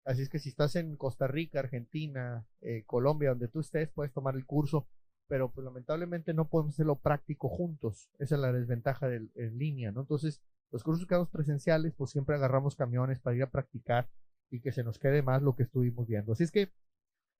Así 0.06 0.22
es 0.22 0.30
que 0.30 0.40
si 0.40 0.50
estás 0.50 0.76
en 0.76 0.96
Costa 0.98 1.28
Rica, 1.28 1.60
Argentina, 1.60 2.46
eh, 2.62 2.84
Colombia, 2.86 3.30
donde 3.30 3.48
tú 3.48 3.60
estés, 3.60 3.90
puedes 3.90 4.14
tomar 4.14 4.36
el 4.36 4.46
curso, 4.46 4.88
pero 5.28 5.52
pues 5.52 5.66
lamentablemente 5.66 6.34
no 6.34 6.48
podemos 6.48 6.76
hacerlo 6.76 7.00
práctico 7.00 7.50
juntos. 7.50 8.12
Esa 8.20 8.36
es 8.36 8.42
la 8.42 8.54
desventaja 8.54 9.08
de, 9.08 9.28
en 9.34 9.58
línea, 9.58 9.92
¿no? 9.92 10.02
Entonces, 10.02 10.42
los 10.72 10.84
cursos 10.84 11.08
que 11.08 11.16
damos 11.16 11.30
presenciales, 11.30 11.94
pues 11.96 12.12
siempre 12.12 12.36
agarramos 12.36 12.76
camiones 12.76 13.20
para 13.20 13.36
ir 13.36 13.44
a 13.44 13.50
practicar 13.50 14.08
y 14.52 14.62
que 14.62 14.72
se 14.72 14.84
nos 14.84 15.00
quede 15.00 15.24
más 15.24 15.42
lo 15.42 15.56
que 15.56 15.64
estuvimos 15.64 16.08
viendo. 16.08 16.34
Así 16.34 16.44
es 16.44 16.52
que 16.52 16.72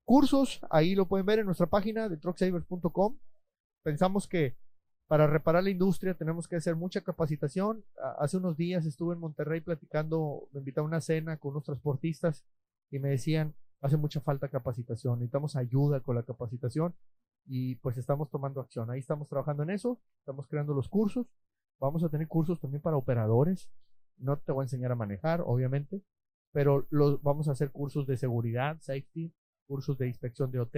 cursos, 0.04 0.60
ahí 0.68 0.96
lo 0.96 1.06
pueden 1.06 1.26
ver 1.26 1.38
en 1.38 1.46
nuestra 1.46 1.68
página 1.68 2.08
de 2.08 2.16
trucksavers.com. 2.16 3.16
Pensamos 3.84 4.26
que 4.26 4.56
para 5.06 5.26
reparar 5.26 5.62
la 5.62 5.70
industria 5.70 6.14
tenemos 6.14 6.48
que 6.48 6.56
hacer 6.56 6.74
mucha 6.74 7.00
capacitación. 7.00 7.84
Hace 8.18 8.38
unos 8.38 8.56
días 8.56 8.86
estuve 8.86 9.14
en 9.14 9.20
Monterrey 9.20 9.60
platicando, 9.60 10.48
me 10.52 10.60
invitaron 10.60 10.88
a 10.88 10.96
una 10.96 11.00
cena 11.00 11.36
con 11.36 11.52
unos 11.52 11.64
transportistas 11.64 12.44
y 12.90 12.98
me 12.98 13.10
decían, 13.10 13.54
hace 13.80 13.96
mucha 13.96 14.20
falta 14.20 14.48
capacitación, 14.48 15.18
necesitamos 15.18 15.54
ayuda 15.56 16.00
con 16.00 16.16
la 16.16 16.24
capacitación 16.24 16.94
y 17.44 17.76
pues 17.76 17.96
estamos 17.98 18.30
tomando 18.30 18.60
acción. 18.60 18.90
Ahí 18.90 18.98
estamos 18.98 19.28
trabajando 19.28 19.62
en 19.62 19.70
eso, 19.70 20.00
estamos 20.18 20.46
creando 20.48 20.74
los 20.74 20.88
cursos, 20.88 21.26
vamos 21.78 22.02
a 22.02 22.08
tener 22.08 22.26
cursos 22.26 22.60
también 22.60 22.82
para 22.82 22.96
operadores, 22.96 23.70
no 24.18 24.38
te 24.38 24.52
voy 24.52 24.62
a 24.62 24.64
enseñar 24.64 24.92
a 24.92 24.96
manejar, 24.96 25.42
obviamente, 25.44 26.02
pero 26.52 26.86
los, 26.90 27.22
vamos 27.22 27.48
a 27.48 27.52
hacer 27.52 27.70
cursos 27.70 28.06
de 28.06 28.16
seguridad, 28.16 28.78
safety, 28.80 29.32
cursos 29.66 29.98
de 29.98 30.08
inspección 30.08 30.50
de 30.50 30.60
OT. 30.60 30.76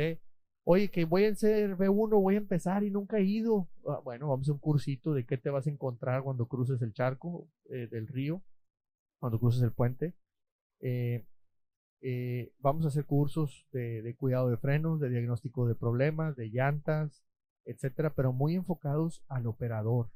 Oye, 0.71 0.91
que 0.91 1.07
voy 1.07 1.25
a 1.25 1.35
ser 1.35 1.79
B1, 1.79 2.21
voy 2.21 2.35
a 2.35 2.39
empezar 2.39 2.85
y 2.85 2.91
nunca 2.91 3.17
he 3.17 3.23
ido. 3.23 3.71
Ah, 3.87 4.03
bueno, 4.05 4.29
vamos 4.29 4.51
a 4.51 4.53
un 4.53 4.59
cursito 4.59 5.15
de 5.15 5.25
qué 5.25 5.39
te 5.39 5.49
vas 5.49 5.67
a 5.67 5.71
encontrar 5.71 6.23
cuando 6.23 6.47
cruces 6.47 6.83
el 6.83 6.93
charco 6.93 7.49
eh, 7.71 7.89
del 7.91 8.07
río, 8.07 8.43
cuando 9.19 9.41
cruces 9.41 9.63
el 9.63 9.73
puente. 9.73 10.15
Eh, 10.81 11.25
eh, 12.03 12.53
vamos 12.59 12.85
a 12.85 12.89
hacer 12.89 13.07
cursos 13.07 13.67
de, 13.73 14.15
cuidado 14.19 14.51
de 14.51 14.59
frenos, 14.59 15.01
de 15.01 15.09
diagnóstico 15.09 15.67
de 15.67 15.75
problemas, 15.75 16.37
de 16.37 16.51
llantas, 16.51 17.25
etcétera, 17.65 18.13
pero 18.13 18.35
muy 18.35 18.55
enfocados 18.55 19.25
al 19.29 19.47
operador, 19.47 20.11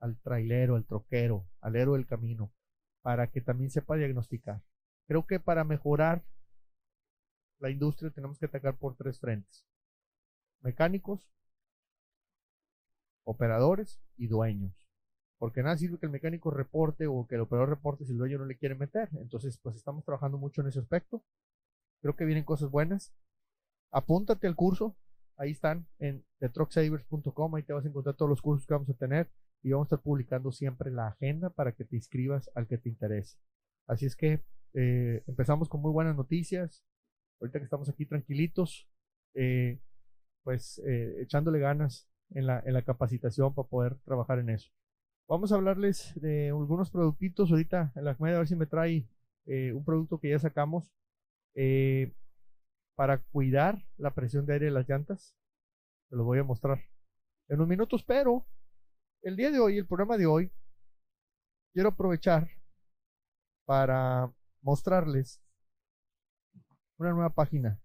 al 0.00 0.18
trailero, 0.20 0.74
al 0.74 0.84
troquero, 0.84 1.46
al 1.60 1.76
héroe 1.76 1.96
del 1.96 2.08
camino, 2.08 2.52
para 3.02 3.28
que 3.28 3.40
también 3.40 3.70
sepa 3.70 3.94
diagnosticar. 3.94 4.62
Creo 5.06 5.28
que 5.28 5.38
para 5.38 5.62
mejorar 5.62 6.24
la 7.64 7.70
industria 7.70 8.10
tenemos 8.10 8.38
que 8.38 8.44
atacar 8.44 8.76
por 8.76 8.94
tres 8.94 9.18
frentes. 9.18 9.66
Mecánicos, 10.60 11.32
operadores 13.24 14.02
y 14.18 14.26
dueños. 14.26 14.86
Porque 15.38 15.62
nada 15.62 15.78
sirve 15.78 15.98
que 15.98 16.04
el 16.04 16.12
mecánico 16.12 16.50
reporte 16.50 17.06
o 17.06 17.26
que 17.26 17.36
el 17.36 17.40
operador 17.40 17.70
reporte 17.70 18.04
si 18.04 18.12
el 18.12 18.18
dueño 18.18 18.36
no 18.36 18.44
le 18.44 18.58
quiere 18.58 18.74
meter. 18.74 19.08
Entonces, 19.14 19.56
pues 19.56 19.76
estamos 19.76 20.04
trabajando 20.04 20.36
mucho 20.36 20.60
en 20.60 20.68
ese 20.68 20.78
aspecto. 20.78 21.24
Creo 22.02 22.14
que 22.14 22.26
vienen 22.26 22.44
cosas 22.44 22.70
buenas. 22.70 23.14
Apúntate 23.90 24.46
al 24.46 24.56
curso. 24.56 24.94
Ahí 25.38 25.52
están 25.52 25.88
en 25.98 26.22
thetrucksavers.com. 26.40 27.54
Ahí 27.54 27.62
te 27.62 27.72
vas 27.72 27.86
a 27.86 27.88
encontrar 27.88 28.14
todos 28.14 28.28
los 28.28 28.42
cursos 28.42 28.66
que 28.66 28.74
vamos 28.74 28.90
a 28.90 28.94
tener. 28.94 29.30
Y 29.62 29.72
vamos 29.72 29.86
a 29.86 29.88
estar 29.94 30.02
publicando 30.02 30.52
siempre 30.52 30.90
la 30.90 31.06
agenda 31.06 31.48
para 31.48 31.72
que 31.72 31.86
te 31.86 31.96
inscribas 31.96 32.50
al 32.54 32.66
que 32.66 32.76
te 32.76 32.90
interese. 32.90 33.38
Así 33.86 34.04
es 34.04 34.16
que 34.16 34.44
eh, 34.74 35.24
empezamos 35.26 35.70
con 35.70 35.80
muy 35.80 35.92
buenas 35.92 36.14
noticias. 36.14 36.84
Ahorita 37.40 37.58
que 37.58 37.64
estamos 37.64 37.88
aquí 37.88 38.06
tranquilitos, 38.06 38.88
eh, 39.34 39.80
pues 40.42 40.80
eh, 40.86 41.22
echándole 41.22 41.58
ganas 41.58 42.08
en 42.30 42.46
la, 42.46 42.62
en 42.64 42.74
la 42.74 42.82
capacitación 42.82 43.54
para 43.54 43.68
poder 43.68 43.96
trabajar 44.04 44.38
en 44.38 44.50
eso. 44.50 44.70
Vamos 45.28 45.52
a 45.52 45.56
hablarles 45.56 46.12
de 46.20 46.48
algunos 46.48 46.90
productitos 46.90 47.50
ahorita 47.50 47.92
en 47.96 48.04
la 48.04 48.14
comedia, 48.14 48.36
a 48.36 48.40
ver 48.40 48.48
si 48.48 48.56
me 48.56 48.66
trae 48.66 49.08
eh, 49.46 49.72
un 49.72 49.84
producto 49.84 50.18
que 50.18 50.30
ya 50.30 50.38
sacamos 50.38 50.90
para 52.96 53.18
cuidar 53.18 53.86
la 53.96 54.12
presión 54.12 54.44
de 54.44 54.54
aire 54.54 54.66
de 54.66 54.72
las 54.72 54.88
llantas. 54.88 55.36
Se 56.08 56.16
los 56.16 56.26
voy 56.26 56.40
a 56.40 56.44
mostrar 56.44 56.82
en 57.48 57.56
unos 57.56 57.68
minutos, 57.68 58.02
pero 58.02 58.44
el 59.22 59.36
día 59.36 59.50
de 59.50 59.60
hoy, 59.60 59.78
el 59.78 59.86
programa 59.86 60.18
de 60.18 60.26
hoy, 60.26 60.50
quiero 61.72 61.90
aprovechar 61.90 62.48
para 63.64 64.32
mostrarles 64.62 65.43
una 66.98 67.12
nueva 67.12 67.30
página 67.30 67.80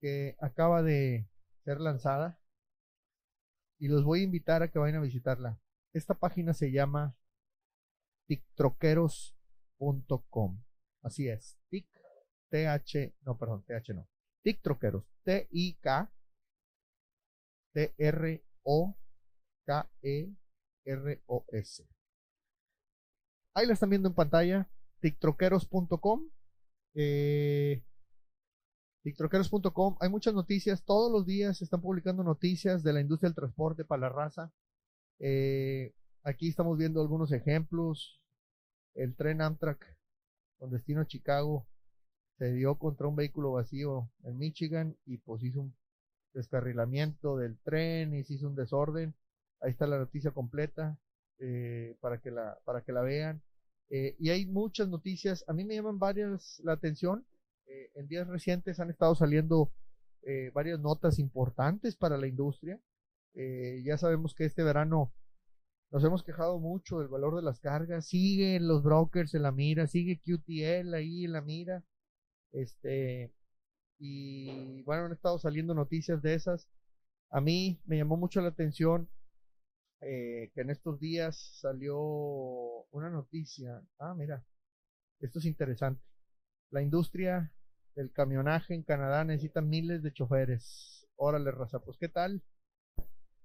que 0.00 0.36
acaba 0.40 0.82
de 0.82 1.28
ser 1.64 1.80
lanzada 1.80 2.40
y 3.78 3.88
los 3.88 4.04
voy 4.04 4.20
a 4.20 4.24
invitar 4.24 4.62
a 4.62 4.70
que 4.70 4.78
vayan 4.78 4.98
a 4.98 5.02
visitarla. 5.02 5.58
Esta 5.92 6.14
página 6.14 6.54
se 6.54 6.70
llama 6.70 7.16
tictroqueros.com. 8.26 10.62
Así 11.02 11.28
es, 11.28 11.58
tic, 11.68 11.88
th, 12.50 13.14
no, 13.22 13.36
perdón, 13.38 13.64
th 13.64 13.94
no. 13.94 14.08
Tictroqueros, 14.42 15.04
T-I-K, 15.24 16.12
T-R-O-K-E-R-O-S. 17.72 18.38
Ahí 23.54 23.66
la 23.66 23.72
están 23.72 23.90
viendo 23.90 24.08
en 24.08 24.14
pantalla, 24.14 24.70
tictroqueros.com. 25.00 26.30
Eh, 26.94 27.82
hay 30.00 30.10
muchas 30.10 30.34
noticias, 30.34 30.84
todos 30.84 31.10
los 31.10 31.24
días 31.24 31.58
se 31.58 31.64
están 31.64 31.80
publicando 31.80 32.22
noticias 32.22 32.82
de 32.82 32.92
la 32.92 33.00
industria 33.00 33.28
del 33.28 33.36
transporte 33.36 33.84
para 33.84 34.02
la 34.02 34.08
raza. 34.10 34.52
Eh, 35.18 35.94
aquí 36.22 36.48
estamos 36.48 36.76
viendo 36.76 37.00
algunos 37.00 37.32
ejemplos. 37.32 38.20
El 38.94 39.16
tren 39.16 39.40
Amtrak 39.40 39.96
con 40.58 40.70
destino 40.70 41.02
a 41.02 41.06
Chicago 41.06 41.66
se 42.38 42.52
dio 42.52 42.76
contra 42.76 43.06
un 43.06 43.16
vehículo 43.16 43.52
vacío 43.52 44.10
en 44.24 44.38
Michigan 44.38 44.96
y 45.06 45.18
pues 45.18 45.42
hizo 45.42 45.60
un 45.60 45.76
descarrilamiento 46.34 47.36
del 47.36 47.58
tren 47.60 48.14
y 48.14 48.24
se 48.24 48.34
hizo 48.34 48.48
un 48.48 48.54
desorden. 48.54 49.14
Ahí 49.60 49.70
está 49.70 49.86
la 49.86 49.98
noticia 49.98 50.30
completa 50.32 50.98
eh, 51.38 51.96
para, 52.00 52.20
que 52.20 52.30
la, 52.30 52.58
para 52.64 52.82
que 52.82 52.92
la 52.92 53.02
vean. 53.02 53.42
Eh, 53.90 54.16
y 54.18 54.30
hay 54.30 54.46
muchas 54.46 54.88
noticias. 54.88 55.44
A 55.48 55.52
mí 55.52 55.64
me 55.64 55.74
llaman 55.74 55.98
varias 55.98 56.60
la 56.64 56.72
atención. 56.72 57.26
Eh, 57.66 57.90
en 57.94 58.08
días 58.08 58.26
recientes 58.26 58.80
han 58.80 58.90
estado 58.90 59.14
saliendo 59.14 59.72
eh, 60.22 60.50
varias 60.54 60.80
notas 60.80 61.18
importantes 61.18 61.96
para 61.96 62.16
la 62.16 62.26
industria. 62.26 62.80
Ya 63.84 63.96
sabemos 63.98 64.34
que 64.34 64.46
este 64.46 64.64
verano 64.64 65.14
nos 65.92 66.02
hemos 66.02 66.24
quejado 66.24 66.58
mucho 66.58 66.98
del 66.98 67.06
valor 67.06 67.36
de 67.36 67.42
las 67.42 67.60
cargas. 67.60 68.08
Siguen 68.08 68.66
los 68.66 68.82
brokers 68.82 69.32
en 69.34 69.42
la 69.42 69.52
mira, 69.52 69.86
sigue 69.86 70.18
QTL 70.18 70.92
ahí 70.94 71.24
en 71.24 71.32
la 71.32 71.40
mira. 71.40 71.84
Este, 72.50 73.32
y 73.96 74.82
bueno, 74.82 75.04
han 75.04 75.12
estado 75.12 75.38
saliendo 75.38 75.72
noticias 75.72 76.20
de 76.20 76.34
esas. 76.34 76.68
A 77.30 77.40
mí 77.40 77.80
me 77.84 77.96
llamó 77.96 78.16
mucho 78.16 78.40
la 78.40 78.48
atención 78.48 79.08
que 80.00 80.60
en 80.60 80.70
estos 80.70 81.00
días 81.00 81.58
salió 81.60 81.98
una 82.90 83.10
noticia. 83.10 83.82
Ah, 83.98 84.14
mira, 84.16 84.44
esto 85.20 85.38
es 85.38 85.46
interesante. 85.46 86.02
La 86.70 86.82
industria 86.82 87.52
el 87.98 88.12
camionaje 88.12 88.74
en 88.74 88.84
Canadá 88.84 89.24
necesita 89.24 89.60
miles 89.60 90.02
de 90.02 90.12
choferes. 90.12 91.08
Órale, 91.16 91.50
raza, 91.50 91.80
pues 91.80 91.98
qué 91.98 92.08
tal. 92.08 92.42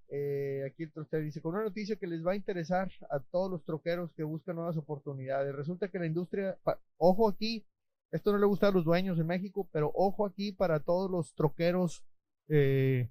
Eh, 0.10 0.64
aquí 0.68 0.84
el 0.84 1.24
dice, 1.24 1.42
con 1.42 1.56
una 1.56 1.64
noticia 1.64 1.96
que 1.96 2.06
les 2.06 2.24
va 2.24 2.34
a 2.34 2.36
interesar 2.36 2.92
a 3.10 3.20
todos 3.20 3.50
los 3.50 3.66
troqueros 3.66 4.14
que 4.14 4.22
buscan 4.22 4.56
nuevas 4.56 4.78
oportunidades. 4.78 5.56
Resulta 5.56 5.88
que 5.88 5.98
la 5.98 6.06
industria, 6.06 6.60
ojo 6.98 7.28
aquí, 7.28 7.66
esto 8.12 8.32
no 8.32 8.38
le 8.38 8.46
gusta 8.46 8.68
a 8.68 8.72
los 8.72 8.86
dueños 8.86 9.18
en 9.18 9.26
México, 9.26 9.68
pero 9.72 9.92
ojo 9.96 10.28
aquí 10.28 10.52
para 10.52 10.80
todos 10.82 11.10
los 11.10 11.34
troqueros 11.34 12.06
eh, 12.48 13.10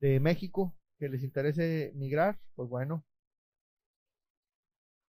de 0.00 0.20
México 0.20 0.76
que 0.98 1.08
les 1.08 1.22
interese 1.22 1.92
migrar, 1.94 2.38
pues 2.54 2.68
bueno. 2.68 3.04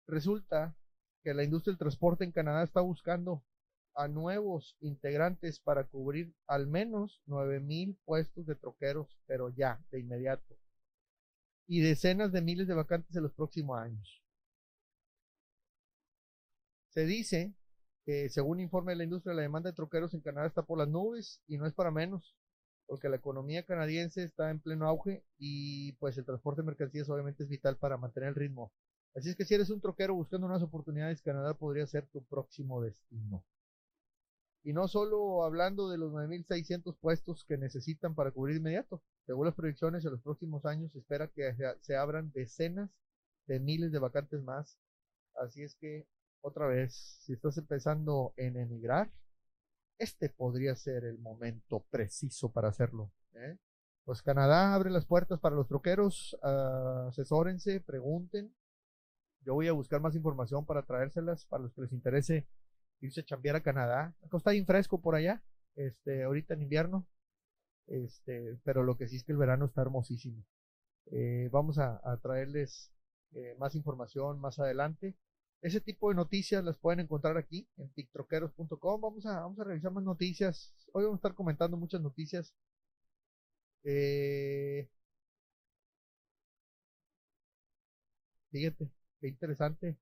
Resulta 0.07 0.75
que 1.23 1.33
la 1.33 1.43
industria 1.43 1.71
del 1.73 1.79
transporte 1.79 2.23
en 2.23 2.31
Canadá 2.31 2.63
está 2.63 2.81
buscando 2.81 3.43
a 3.95 4.07
nuevos 4.07 4.77
integrantes 4.79 5.59
para 5.59 5.83
cubrir 5.83 6.33
al 6.45 6.67
menos 6.67 7.21
mil 7.25 7.97
puestos 8.05 8.45
de 8.45 8.55
troqueros, 8.55 9.19
pero 9.25 9.49
ya, 9.49 9.83
de 9.91 9.99
inmediato. 9.99 10.55
Y 11.67 11.81
decenas 11.81 12.31
de 12.31 12.41
miles 12.41 12.67
de 12.67 12.75
vacantes 12.75 13.15
en 13.15 13.23
los 13.23 13.33
próximos 13.33 13.79
años. 13.79 14.23
Se 16.89 17.05
dice 17.05 17.53
que, 18.05 18.29
según 18.29 18.59
informe 18.59 18.93
de 18.93 18.97
la 18.97 19.03
industria, 19.03 19.33
la 19.33 19.41
demanda 19.41 19.69
de 19.69 19.75
troqueros 19.75 20.13
en 20.13 20.21
Canadá 20.21 20.47
está 20.47 20.61
por 20.61 20.77
las 20.77 20.87
nubes 20.87 21.41
y 21.47 21.57
no 21.57 21.65
es 21.65 21.73
para 21.73 21.91
menos, 21.91 22.35
porque 22.87 23.09
la 23.09 23.17
economía 23.17 23.63
canadiense 23.63 24.23
está 24.23 24.49
en 24.49 24.59
pleno 24.59 24.87
auge 24.87 25.23
y 25.37 25.91
pues 25.93 26.17
el 26.17 26.25
transporte 26.25 26.61
de 26.61 26.67
mercancías 26.67 27.09
obviamente 27.09 27.43
es 27.43 27.49
vital 27.49 27.77
para 27.77 27.97
mantener 27.97 28.29
el 28.29 28.35
ritmo. 28.35 28.71
Así 29.13 29.29
es 29.29 29.35
que 29.35 29.45
si 29.45 29.53
eres 29.53 29.69
un 29.69 29.81
troquero 29.81 30.15
buscando 30.15 30.47
unas 30.47 30.63
oportunidades, 30.63 31.21
Canadá 31.21 31.53
podría 31.53 31.85
ser 31.87 32.07
tu 32.07 32.23
próximo 32.23 32.81
destino. 32.81 33.43
Y 34.63 34.73
no 34.73 34.87
solo 34.87 35.43
hablando 35.43 35.89
de 35.89 35.97
los 35.97 36.11
9.600 36.11 36.97
puestos 36.99 37.45
que 37.45 37.57
necesitan 37.57 38.15
para 38.15 38.31
cubrir 38.31 38.57
inmediato. 38.57 39.01
Según 39.25 39.45
las 39.45 39.55
proyecciones, 39.55 40.03
en 40.05 40.11
los 40.11 40.21
próximos 40.21 40.65
años 40.65 40.91
se 40.91 40.99
espera 40.99 41.29
que 41.29 41.55
se 41.81 41.95
abran 41.95 42.31
decenas 42.33 42.89
de 43.47 43.59
miles 43.59 43.91
de 43.91 43.99
vacantes 43.99 44.41
más. 44.43 44.77
Así 45.35 45.63
es 45.63 45.75
que, 45.75 46.05
otra 46.41 46.67
vez, 46.67 46.93
si 47.21 47.33
estás 47.33 47.57
empezando 47.57 48.33
en 48.37 48.57
emigrar, 48.57 49.11
este 49.97 50.29
podría 50.29 50.75
ser 50.75 51.05
el 51.05 51.17
momento 51.17 51.85
preciso 51.89 52.51
para 52.51 52.69
hacerlo. 52.69 53.11
¿eh? 53.33 53.57
Pues 54.03 54.21
Canadá 54.21 54.73
abre 54.73 54.89
las 54.89 55.05
puertas 55.05 55.39
para 55.39 55.55
los 55.55 55.67
troqueros, 55.67 56.37
asesórense, 56.41 57.81
pregunten. 57.81 58.55
Yo 59.41 59.53
voy 59.53 59.67
a 59.67 59.73
buscar 59.73 60.01
más 60.01 60.15
información 60.15 60.65
para 60.65 60.83
traérselas 60.83 61.45
para 61.45 61.63
los 61.63 61.73
que 61.73 61.81
les 61.81 61.91
interese 61.91 62.47
irse 63.01 63.21
a 63.21 63.25
chambear 63.25 63.55
a 63.55 63.63
Canadá. 63.63 64.15
Está 64.31 64.51
bien 64.51 64.65
fresco 64.65 65.01
por 65.01 65.15
allá, 65.15 65.43
este, 65.75 66.23
ahorita 66.23 66.53
en 66.53 66.61
invierno. 66.61 67.07
Este, 67.87 68.57
pero 68.63 68.83
lo 68.83 68.97
que 68.97 69.07
sí 69.07 69.17
es 69.17 69.23
que 69.23 69.31
el 69.31 69.37
verano 69.37 69.65
está 69.65 69.81
hermosísimo. 69.81 70.43
Eh, 71.11 71.49
vamos 71.51 71.77
a, 71.77 72.01
traerles 72.21 72.91
eh, 73.31 73.55
más 73.57 73.75
información 73.75 74.39
más 74.39 74.59
adelante. 74.59 75.15
Ese 75.61 75.81
tipo 75.81 76.09
de 76.09 76.15
noticias 76.15 76.63
las 76.63 76.77
pueden 76.77 77.01
encontrar 77.01 77.37
aquí 77.37 77.67
en 77.77 77.89
tictroqueros.com. 77.93 79.01
Vamos 79.01 79.25
a, 79.25 79.41
vamos 79.41 79.59
a 79.59 79.63
revisar 79.65 79.91
más 79.91 80.03
noticias. 80.03 80.73
Hoy 80.93 81.03
vamos 81.03 81.17
a 81.17 81.19
estar 81.19 81.35
comentando 81.35 81.77
muchas 81.77 82.01
noticias. 82.01 82.53
Eh, 83.83 84.87
fíjate, 88.51 88.89
qué 89.21 89.27
interesante. 89.29 89.97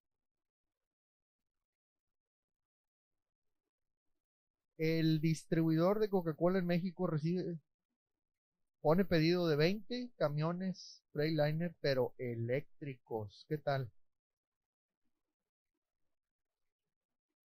El 4.77 5.19
distribuidor 5.19 5.99
de 5.99 6.07
Coca-Cola 6.07 6.59
en 6.59 6.65
México 6.65 7.07
recibe, 7.07 7.57
pone 8.79 9.03
pedido 9.03 9.49
de 9.49 9.57
20 9.57 10.11
camiones 10.15 11.03
Freightliner, 11.11 11.75
pero 11.81 12.13
eléctricos. 12.17 13.45
¿Qué 13.49 13.57
tal? 13.57 13.91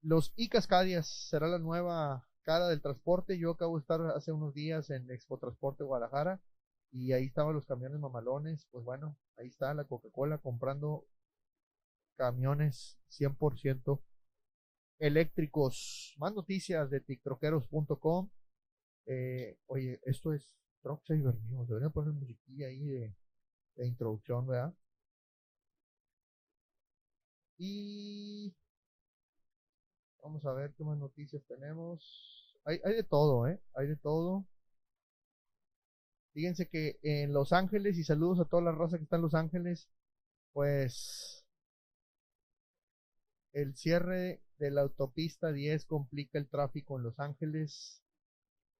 Los 0.05 0.33
e-Cascadias 0.37 1.07
será 1.07 1.47
la 1.47 1.57
nueva 1.57 2.29
cara 2.43 2.67
del 2.67 2.79
transporte. 2.79 3.39
Yo 3.39 3.49
acabo 3.49 3.75
de 3.75 3.81
estar 3.81 3.99
hace 4.15 4.31
unos 4.31 4.53
días 4.53 4.91
en 4.91 5.09
Expo 5.09 5.39
Transporte 5.39 5.83
Guadalajara 5.83 6.39
y 6.91 7.13
ahí 7.13 7.25
estaban 7.25 7.55
los 7.55 7.65
camiones 7.65 7.99
mamalones. 7.99 8.67
Pues 8.69 8.85
bueno, 8.85 9.17
ahí 9.35 9.47
está 9.47 9.73
la 9.73 9.85
Coca-Cola 9.85 10.37
comprando 10.37 11.07
camiones 12.17 12.99
100% 13.09 13.99
eléctricos. 14.99 16.13
Más 16.19 16.35
noticias 16.35 16.91
de 16.91 16.99
tictroqueros.com. 16.99 18.29
Eh, 19.07 19.57
oye, 19.65 19.99
esto 20.03 20.33
es 20.33 20.55
Truck 20.83 21.03
Saver. 21.03 21.33
Debería 21.67 21.89
poner 21.89 22.13
musiquilla 22.13 22.67
ahí 22.67 22.85
de, 22.85 23.15
de 23.75 23.87
introducción, 23.87 24.45
¿verdad? 24.45 24.71
Y 27.57 28.53
Vamos 30.25 30.43
a 30.43 30.53
ver 30.53 30.73
qué 30.73 30.83
más 30.83 30.97
noticias 30.97 31.43
tenemos. 31.47 32.57
Hay, 32.63 32.79
de 32.79 33.03
todo, 33.03 33.47
¿eh? 33.47 33.61
Hay 33.75 33.85
de 33.85 33.95
todo. 33.95 34.43
Fíjense 36.33 36.67
que 36.67 36.97
en 37.03 37.31
Los 37.31 37.53
Ángeles, 37.53 37.95
y 37.99 38.03
saludos 38.03 38.39
a 38.39 38.45
toda 38.45 38.63
la 38.63 38.71
raza 38.71 38.97
que 38.97 39.03
está 39.03 39.17
en 39.17 39.21
Los 39.21 39.35
Ángeles, 39.35 39.87
pues 40.51 41.45
el 43.53 43.75
cierre 43.75 44.41
de 44.57 44.71
la 44.71 44.81
autopista 44.81 45.51
10 45.51 45.85
complica 45.85 46.39
el 46.39 46.49
tráfico 46.49 46.97
en 46.97 47.03
Los 47.03 47.19
Ángeles. 47.19 48.01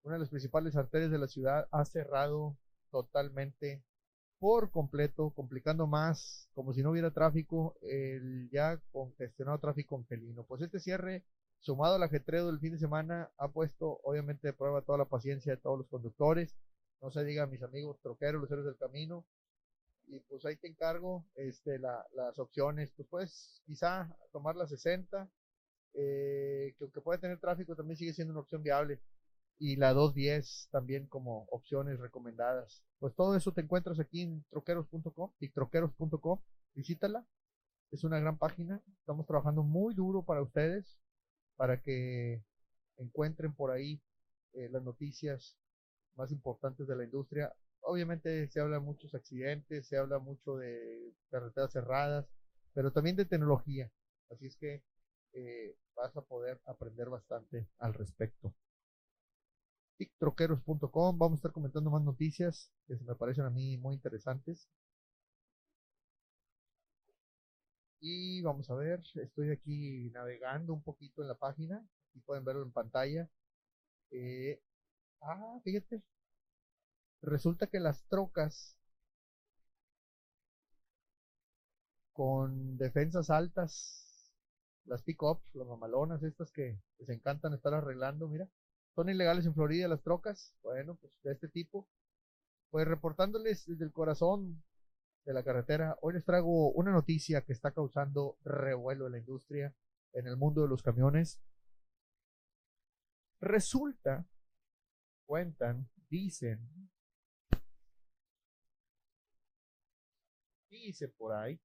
Una 0.02 0.16
de 0.16 0.22
las 0.22 0.30
principales 0.30 0.76
arterias 0.76 1.12
de 1.12 1.20
la 1.20 1.28
ciudad 1.28 1.68
ha 1.70 1.86
cerrado 1.86 2.58
totalmente 2.90 3.84
por 4.40 4.72
completo, 4.72 5.30
complicando 5.30 5.86
más, 5.86 6.50
como 6.56 6.74
si 6.74 6.82
no 6.82 6.90
hubiera 6.90 7.12
tráfico, 7.12 7.78
el 7.84 8.50
ya 8.52 8.80
congestionado 8.92 9.60
tráfico 9.60 10.04
felino. 10.06 10.44
Pues 10.44 10.64
este 10.64 10.80
cierre, 10.80 11.24
sumado 11.66 11.96
al 11.96 12.04
ajetreo 12.04 12.46
del 12.46 12.60
fin 12.60 12.74
de 12.74 12.78
semana, 12.78 13.32
ha 13.38 13.48
puesto 13.48 14.00
obviamente 14.04 14.48
de 14.48 14.54
prueba 14.54 14.84
toda 14.84 15.00
la 15.00 15.06
paciencia 15.06 15.56
de 15.56 15.62
todos 15.62 15.80
los 15.80 15.88
conductores. 15.88 16.56
No 17.02 17.10
se 17.12 17.24
diga 17.24 17.48
mis 17.48 17.64
amigos 17.64 18.00
troqueros, 18.02 18.42
los 18.42 18.52
héroes 18.52 18.68
del 18.68 18.78
camino. 18.78 19.26
Y 20.08 20.20
pues 20.20 20.46
ahí 20.46 20.56
te 20.58 20.68
encargo 20.68 21.26
este, 21.36 21.80
las 21.80 22.38
opciones. 22.38 22.92
Pues 22.96 23.08
puedes 23.10 23.62
quizá 23.66 24.16
tomar 24.32 24.56
la 24.56 24.68
60, 24.68 25.28
eh, 25.96 26.76
que 26.78 26.84
aunque 26.84 27.02
puede 27.02 27.20
tener 27.20 27.40
tráfico, 27.40 27.76
también 27.76 27.98
sigue 27.98 28.14
siendo 28.14 28.32
una 28.32 28.42
opción 28.42 28.62
viable 28.62 29.02
y 29.58 29.78
la 29.78 29.94
210 29.94 30.70
también 30.72 31.08
como 31.08 31.48
opciones 31.50 32.00
recomendadas. 32.00 32.84
Pues 33.00 33.16
todo 33.16 33.36
eso 33.36 33.54
te 33.54 33.62
encuentras 33.62 34.00
aquí 34.00 34.22
en 34.22 34.46
troqueros.com 34.52 35.32
y 35.40 35.50
troqueros.com. 35.50 36.40
Visítala. 36.76 37.26
Es 37.92 38.04
una 38.04 38.20
gran 38.20 38.38
página. 38.38 38.84
Estamos 39.00 39.26
trabajando 39.26 39.64
muy 39.64 39.96
duro 39.96 40.24
para 40.24 40.44
ustedes, 40.44 41.00
para 41.56 41.82
que 41.82 42.44
encuentren 42.98 43.54
por 43.54 43.72
ahí 43.72 44.02
eh, 44.54 44.70
las 44.72 44.84
noticias 44.84 45.58
más 46.16 46.32
importantes 46.32 46.88
de 46.88 46.96
la 46.96 47.04
industria. 47.04 47.54
Obviamente 47.82 48.48
se 48.50 48.60
habla 48.60 48.80
de 48.80 48.86
muchos 48.86 49.14
accidentes, 49.16 49.88
se 49.88 49.98
habla 49.98 50.20
mucho 50.20 50.58
de 50.58 51.14
carreteras 51.30 51.72
cerradas, 51.72 52.28
pero 52.74 52.92
también 52.92 53.16
de 53.16 53.26
tecnología. 53.26 53.92
Así 54.32 54.48
es 54.48 54.56
que 54.58 54.84
eh, 55.34 55.76
vas 55.96 56.16
a 56.18 56.22
poder 56.22 56.60
aprender 56.66 57.10
bastante 57.10 57.68
al 57.80 57.94
respecto 57.94 58.54
tictroqueros.com. 59.98 61.18
Vamos 61.18 61.38
a 61.38 61.40
estar 61.40 61.52
comentando 61.52 61.90
más 61.90 62.04
noticias 62.04 62.72
que 62.88 62.96
me 62.98 63.16
parecen 63.16 63.46
a 63.46 63.50
mí 63.50 63.78
muy 63.78 63.96
interesantes. 63.96 64.68
Y 68.00 68.42
vamos 68.42 68.70
a 68.70 68.76
ver, 68.76 69.02
estoy 69.16 69.52
aquí 69.52 70.10
navegando 70.12 70.74
un 70.74 70.84
poquito 70.84 71.22
en 71.22 71.28
la 71.28 71.36
página. 71.36 71.86
y 72.14 72.20
pueden 72.22 72.46
verlo 72.46 72.64
en 72.64 72.72
pantalla. 72.72 73.30
Eh, 74.12 74.62
ah, 75.22 75.60
fíjate. 75.64 76.02
Resulta 77.22 77.68
que 77.68 77.80
las 77.80 78.04
trocas 78.08 78.78
con 82.14 82.78
defensas 82.78 83.30
altas, 83.30 84.32
las 84.86 85.04
pick-ups, 85.04 85.54
las 85.56 85.68
mamalonas, 85.68 86.24
estas 86.24 86.52
que 86.52 86.80
les 87.00 87.10
encantan 87.10 87.54
estar 87.54 87.74
arreglando, 87.74 88.30
mira, 88.30 88.48
son 88.96 89.10
ilegales 89.10 89.46
en 89.46 89.54
Florida 89.54 89.90
las 89.90 90.02
trocas, 90.02 90.54
bueno, 90.64 90.96
pues 90.96 91.12
de 91.24 91.34
este 91.34 91.50
tipo. 91.50 91.88
Pues 92.70 92.88
reportándoles 92.88 93.66
desde 93.66 93.84
el 93.86 93.92
corazón 93.92 94.64
de 95.26 95.34
la 95.34 95.44
carretera, 95.44 95.98
hoy 96.02 96.14
les 96.14 96.24
traigo 96.24 96.72
una 96.72 96.92
noticia 96.92 97.42
que 97.42 97.54
está 97.54 97.72
causando 97.72 98.38
revuelo 98.44 99.08
en 99.08 99.14
la 99.14 99.20
industria, 99.20 99.74
en 100.14 100.28
el 100.28 100.38
mundo 100.38 100.62
de 100.62 100.70
los 100.70 100.84
camiones. 100.84 101.42
Resulta, 103.42 104.26
cuentan, 105.26 105.90
dicen, 106.10 106.60
dice 110.70 111.08
por 111.08 111.34
ahí, 111.34 111.60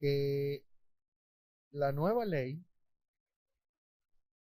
que 0.00 0.64
la 1.70 1.92
nueva 1.92 2.24
ley 2.24 2.64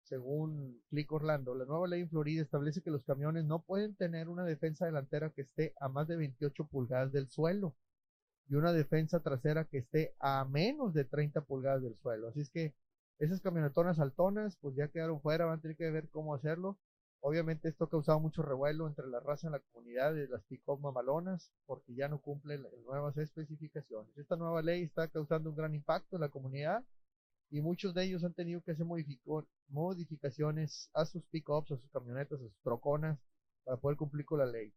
según 0.05 0.83
Click 0.90 1.11
Orlando, 1.12 1.55
la 1.55 1.64
nueva 1.64 1.88
ley 1.88 2.03
en 2.03 2.11
Florida 2.11 2.42
establece 2.42 2.83
que 2.83 2.90
los 2.90 3.05
camiones 3.05 3.44
no 3.46 3.62
pueden 3.62 3.96
tener 3.96 4.29
una 4.29 4.44
defensa 4.44 4.85
delantera 4.85 5.31
que 5.31 5.42
esté 5.42 5.74
a 5.81 5.88
más 5.88 6.07
de 6.07 6.16
28 6.16 6.66
pulgadas 6.66 7.11
del 7.11 7.31
suelo 7.31 7.74
y 8.48 8.54
una 8.57 8.72
defensa 8.72 9.20
trasera 9.20 9.64
que 9.64 9.78
esté 9.78 10.14
a 10.18 10.44
menos 10.44 10.94
de 10.94 11.04
30 11.04 11.42
pulgadas 11.42 11.83
del 11.83 11.96
suelo. 11.96 12.28
Así 12.28 12.40
es 12.40 12.50
que 12.50 12.74
esas 13.18 13.40
camionetonas 13.40 13.98
altonas, 14.00 14.57
pues 14.61 14.74
ya 14.76 14.88
quedaron 14.88 15.20
fuera, 15.20 15.46
van 15.46 15.59
a 15.59 15.62
tener 15.62 15.76
que 15.76 15.90
ver 15.90 16.09
cómo 16.11 16.35
hacerlo. 16.35 16.78
Obviamente 17.20 17.68
esto 17.68 17.85
ha 17.85 17.90
causado 17.90 18.20
mucho 18.20 18.42
revuelo 18.42 18.87
entre 18.87 19.07
la 19.07 19.18
raza 19.18 19.46
en 19.46 19.52
la 19.52 19.61
comunidad 19.61 20.12
de 20.12 20.28
las 20.28 20.42
pick 20.44 20.62
mamalonas 20.78 21.50
porque 21.64 21.94
ya 21.94 22.09
no 22.09 22.20
cumplen 22.20 22.62
las 22.62 22.72
nuevas 22.85 23.16
especificaciones. 23.16 24.14
Esta 24.18 24.37
nueva 24.37 24.61
ley 24.61 24.83
está 24.83 25.09
causando 25.09 25.48
un 25.48 25.57
gran 25.57 25.74
impacto 25.74 26.16
en 26.16 26.20
la 26.20 26.28
comunidad 26.28 26.85
y 27.50 27.62
muchos 27.62 27.94
de 27.94 28.04
ellos 28.04 28.24
han 28.24 28.35
tenido 28.35 28.61
que 28.62 28.72
hacer 28.72 28.85
modificaciones 29.68 30.90
a 30.92 31.07
sus 31.07 31.24
pickups, 31.26 31.72
a 31.72 31.78
sus 31.78 31.90
camionetas, 31.92 32.40
a 32.40 32.42
sus 32.42 32.61
troconas 32.62 33.18
para 33.64 33.78
poder 33.78 33.96
cumplir 33.96 34.26
con 34.26 34.40
la 34.40 34.46
ley. 34.46 34.74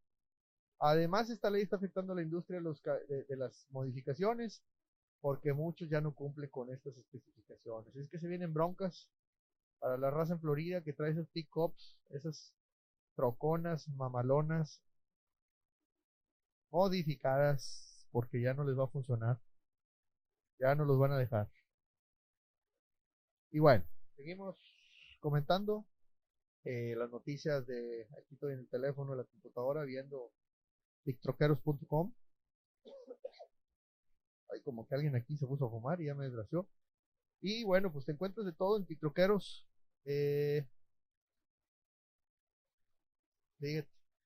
Además, 0.80 1.30
esta 1.30 1.50
ley 1.50 1.64
está 1.64 1.78
afectando 1.78 2.14
a 2.14 2.16
la 2.16 2.22
industria 2.22 2.62
de, 2.62 3.38
las 3.38 3.68
modificaciones 3.72 4.64
porque 5.22 5.52
muchos 5.54 5.90
ya 5.90 6.02
no 6.02 6.14
cumplen 6.14 6.50
con 6.52 6.72
estas 6.72 6.96
especificaciones. 6.96 7.96
Es 7.96 8.10
que 8.10 8.20
se 8.20 8.28
vienen 8.28 8.54
broncas 8.54 9.10
para 9.80 9.98
la 9.98 10.12
raza 10.12 10.34
en 10.34 10.40
Florida 10.40 10.84
que 10.84 10.94
trae 10.94 11.12
esos 11.12 11.28
pickups, 11.30 11.98
esas 12.10 12.54
troconas, 13.16 13.88
mamalonas 13.90 14.82
modificadas 16.70 18.08
porque 18.12 18.42
ya 18.42 18.54
no 18.54 18.64
les 18.64 18.78
va 18.78 18.86
a 18.86 18.90
funcionar. 18.90 19.40
Ya 20.60 20.76
no 20.76 20.86
los 20.86 21.00
van 21.00 21.12
a 21.12 21.18
dejar. 21.18 21.50
Y 23.52 23.60
bueno, 23.60 23.86
seguimos 24.16 24.56
comentando 25.20 25.86
eh, 26.64 26.96
las 26.96 27.10
noticias 27.10 27.66
de 27.66 28.08
aquí 28.20 28.34
estoy 28.34 28.54
en 28.54 28.60
el 28.60 28.70
teléfono, 28.70 29.14
en 29.14 29.20
la 29.20 29.24
computadora, 29.24 29.84
viendo 29.84 30.32
tictroqueros.com. 31.08 32.14
Hay 34.50 34.62
como 34.62 34.86
que 34.86 34.96
alguien 34.96 35.16
aquí 35.16 35.38
se 35.38 35.48
puso 35.48 35.66
a 35.66 35.70
fumar 35.70 36.02
y 36.02 36.08
ya 36.08 36.16
me 36.16 36.26
desgració. 36.26 36.68
Y 37.42 37.64
bueno, 37.64 37.94
pues 37.94 38.06
te 38.06 38.12
encuentras 38.12 38.46
de 38.46 38.52
todo 38.52 38.78
en 38.78 38.86
Tictroqueros. 38.86 39.66
Eh, 40.04 40.68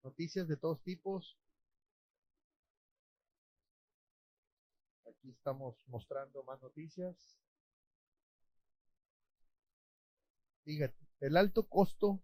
noticias 0.04 0.48
de 0.48 0.58
todos 0.58 0.82
tipos. 0.82 1.38
Aquí 5.06 5.30
estamos 5.30 5.76
mostrando 5.88 6.44
más 6.44 6.60
noticias. 6.64 7.38
Fíjate, 10.64 10.98
el 11.20 11.38
alto 11.38 11.68
costo 11.68 12.24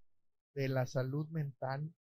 de 0.56 0.70
la 0.70 0.88
salud 0.88 1.28
mental 1.30 1.94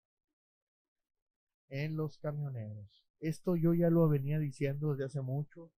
en 1.69 1.97
los 1.97 2.17
camioneros. 2.17 3.05
Esto 3.19 3.55
yo 3.55 3.73
ya 3.73 3.89
lo 3.89 4.07
venía 4.07 4.39
diciendo 4.39 4.91
desde 4.91 5.05
hace 5.05 5.21
mucho. 5.21 5.71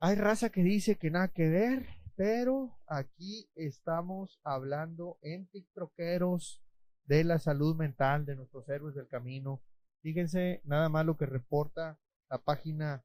Hay 0.00 0.16
raza 0.16 0.50
que 0.50 0.62
dice 0.62 0.96
que 0.96 1.10
nada 1.10 1.28
que 1.28 1.48
ver, 1.48 1.86
pero 2.16 2.78
aquí 2.86 3.50
estamos 3.54 4.40
hablando 4.42 5.18
en 5.22 5.46
TikTokeros 5.48 6.62
de 7.04 7.24
la 7.24 7.38
salud 7.38 7.76
mental 7.76 8.26
de 8.26 8.36
nuestros 8.36 8.68
héroes 8.68 8.94
del 8.94 9.08
camino. 9.08 9.62
Fíjense 10.02 10.60
nada 10.64 10.88
más 10.88 11.06
lo 11.06 11.16
que 11.16 11.26
reporta 11.26 11.98
la 12.28 12.38
página 12.38 13.04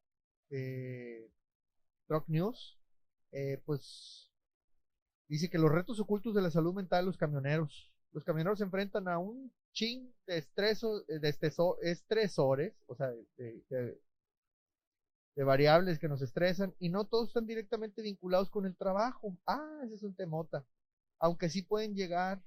de 0.49 1.31
Truck 2.07 2.27
News. 2.27 2.79
Eh, 3.31 3.61
pues 3.65 4.31
dice 5.27 5.49
que 5.49 5.57
los 5.57 5.71
retos 5.71 5.99
ocultos 5.99 6.35
de 6.35 6.41
la 6.41 6.51
salud 6.51 6.73
mental 6.73 7.03
de 7.03 7.07
los 7.07 7.17
camioneros. 7.17 7.93
Los 8.11 8.23
camioneros 8.23 8.59
se 8.59 8.65
enfrentan 8.65 9.07
a 9.07 9.17
un 9.17 9.53
chin 9.73 10.13
de, 10.27 10.37
estreso, 10.37 11.03
de 11.07 11.29
estresores, 11.81 12.73
o 12.87 12.95
sea, 12.95 13.11
de, 13.37 13.99
variables 15.43 15.97
que 15.97 16.07
nos 16.07 16.21
estresan 16.21 16.75
y 16.77 16.89
no 16.89 17.07
todos 17.07 17.29
están 17.29 17.47
directamente 17.47 18.01
vinculados 18.01 18.49
con 18.49 18.65
el 18.65 18.75
trabajo. 18.75 19.37
Ah, 19.47 19.81
ese 19.83 19.95
es 19.95 20.03
un 20.03 20.15
temota. 20.15 20.65
Aunque 21.19 21.49
sí 21.49 21.63
pueden 21.63 21.95
llegar, 21.95 22.43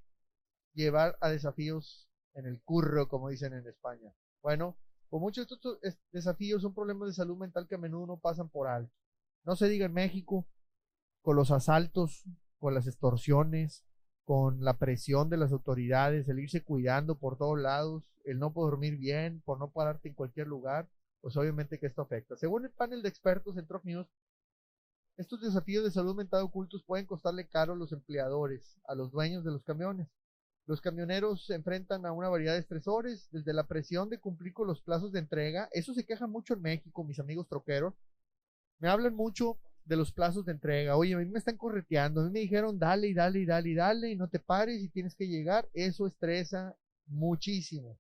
llevar 0.75 1.17
a 1.21 1.29
desafíos 1.29 2.09
en 2.35 2.47
el 2.47 2.63
curro, 2.63 3.09
como 3.09 3.31
dicen 3.31 3.53
en 3.53 3.67
España. 3.67 4.15
Bueno, 4.43 4.77
con 5.09 5.21
muchos 5.21 5.49
de 5.49 5.55
estos 5.55 5.79
desafíos 6.13 6.63
son 6.63 6.75
problemas 6.75 7.09
de 7.09 7.15
salud 7.15 7.37
mental 7.37 7.67
que 7.69 7.77
a 7.77 7.79
menudo 7.79 8.07
no 8.07 8.19
pasan 8.19 8.49
por 8.49 8.69
alto. 8.69 8.93
No 9.45 9.57
se 9.57 9.69
diga 9.69 9.87
en 9.87 9.93
México, 9.93 10.47
con 11.23 11.37
los 11.37 11.51
asaltos, 11.51 12.25
con 12.59 12.75
las 12.75 12.87
extorsiones, 12.87 13.85
con 14.25 14.65
la 14.65 14.79
presión 14.79 15.29
de 15.29 15.37
las 15.37 15.53
autoridades, 15.53 16.29
el 16.29 16.39
irse 16.39 16.63
cuidando 16.63 17.17
por 17.17 17.37
todos 17.37 17.59
lados, 17.59 18.05
el 18.25 18.39
no 18.39 18.53
poder 18.53 18.73
dormir 18.73 18.97
bien, 18.97 19.43
por 19.45 19.59
no 19.59 19.71
pararte 19.71 20.09
en 20.09 20.15
cualquier 20.15 20.47
lugar, 20.47 20.89
pues 21.21 21.37
obviamente 21.37 21.79
que 21.79 21.87
esto 21.87 22.03
afecta. 22.03 22.37
Según 22.37 22.65
el 22.65 22.71
panel 22.71 23.03
de 23.03 23.09
expertos 23.09 23.57
en 23.57 23.67
Truck 23.67 23.85
News, 23.85 24.07
estos 25.17 25.41
desafíos 25.41 25.85
de 25.85 25.91
salud 25.91 26.17
mental 26.17 26.43
ocultos 26.43 26.83
pueden 26.83 27.07
costarle 27.07 27.47
caro 27.47 27.75
a 27.75 27.77
los 27.77 27.93
empleadores, 27.93 28.81
a 28.89 28.95
los 28.95 29.13
dueños 29.13 29.45
de 29.45 29.53
los 29.53 29.63
camiones. 29.63 30.09
Los 30.67 30.81
camioneros 30.81 31.45
se 31.45 31.55
enfrentan 31.55 32.07
a 32.07 32.13
una 32.13 32.31
variedad 32.31 32.55
de 32.55 32.61
estresores, 32.61 33.29
desde 33.31 33.53
la 33.53 33.67
presión 33.67 34.09
de 34.09 34.19
cumplir 34.19 34.55
con 34.55 34.67
los 34.67 34.81
plazos 34.81 35.13
de 35.13 35.19
entrega. 35.19 35.69
Eso 35.73 35.93
se 35.93 36.07
queja 36.07 36.27
mucho 36.27 36.55
en 36.55 36.63
México, 36.63 37.05
mis 37.05 37.21
amigos 37.21 37.47
troqueros. 37.49 37.95
Me 38.79 38.89
hablan 38.89 39.15
mucho 39.15 39.59
de 39.85 39.97
los 39.97 40.13
plazos 40.13 40.45
de 40.45 40.53
entrega. 40.53 40.97
Oye, 40.97 41.15
a 41.15 41.19
mí 41.19 41.27
me 41.27 41.39
están 41.39 41.57
correteando. 41.57 42.21
A 42.21 42.25
mí 42.25 42.31
me 42.31 42.41
dijeron, 42.41 42.79
dale 42.79 43.09
y 43.09 43.15
dale 43.15 43.41
y 43.41 43.47
dale 43.47 43.69
y 43.71 43.75
dale 43.75 44.11
y 44.11 44.17
no 44.17 44.29
te 44.29 44.41
pares 44.41 44.83
y 44.83 44.89
tienes 44.89 45.15
que 45.15 45.29
llegar. 45.29 45.69
Eso 45.75 46.07
estresa 46.07 46.77
muchísimo. 47.07 47.99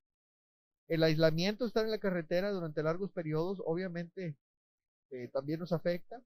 El 0.88 1.02
aislamiento, 1.02 1.66
estar 1.66 1.84
en 1.84 1.90
la 1.90 1.98
carretera 1.98 2.50
durante 2.50 2.82
largos 2.82 3.10
periodos, 3.10 3.62
obviamente 3.64 4.36
eh, 5.10 5.28
también 5.28 5.60
nos 5.60 5.72
afecta 5.72 6.22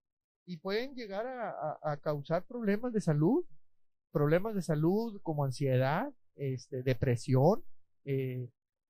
y 0.47 0.57
pueden 0.57 0.95
llegar 0.95 1.27
a, 1.27 1.97
causar 1.99 2.47
problemas 2.47 2.93
de 2.93 3.01
salud, 3.01 3.45
problemas 4.11 4.55
de 4.55 4.63
salud 4.63 5.21
como 5.23 5.45
ansiedad, 5.45 6.11
este, 6.37 6.83
depresión. 6.83 7.63
Eh, 8.05 8.49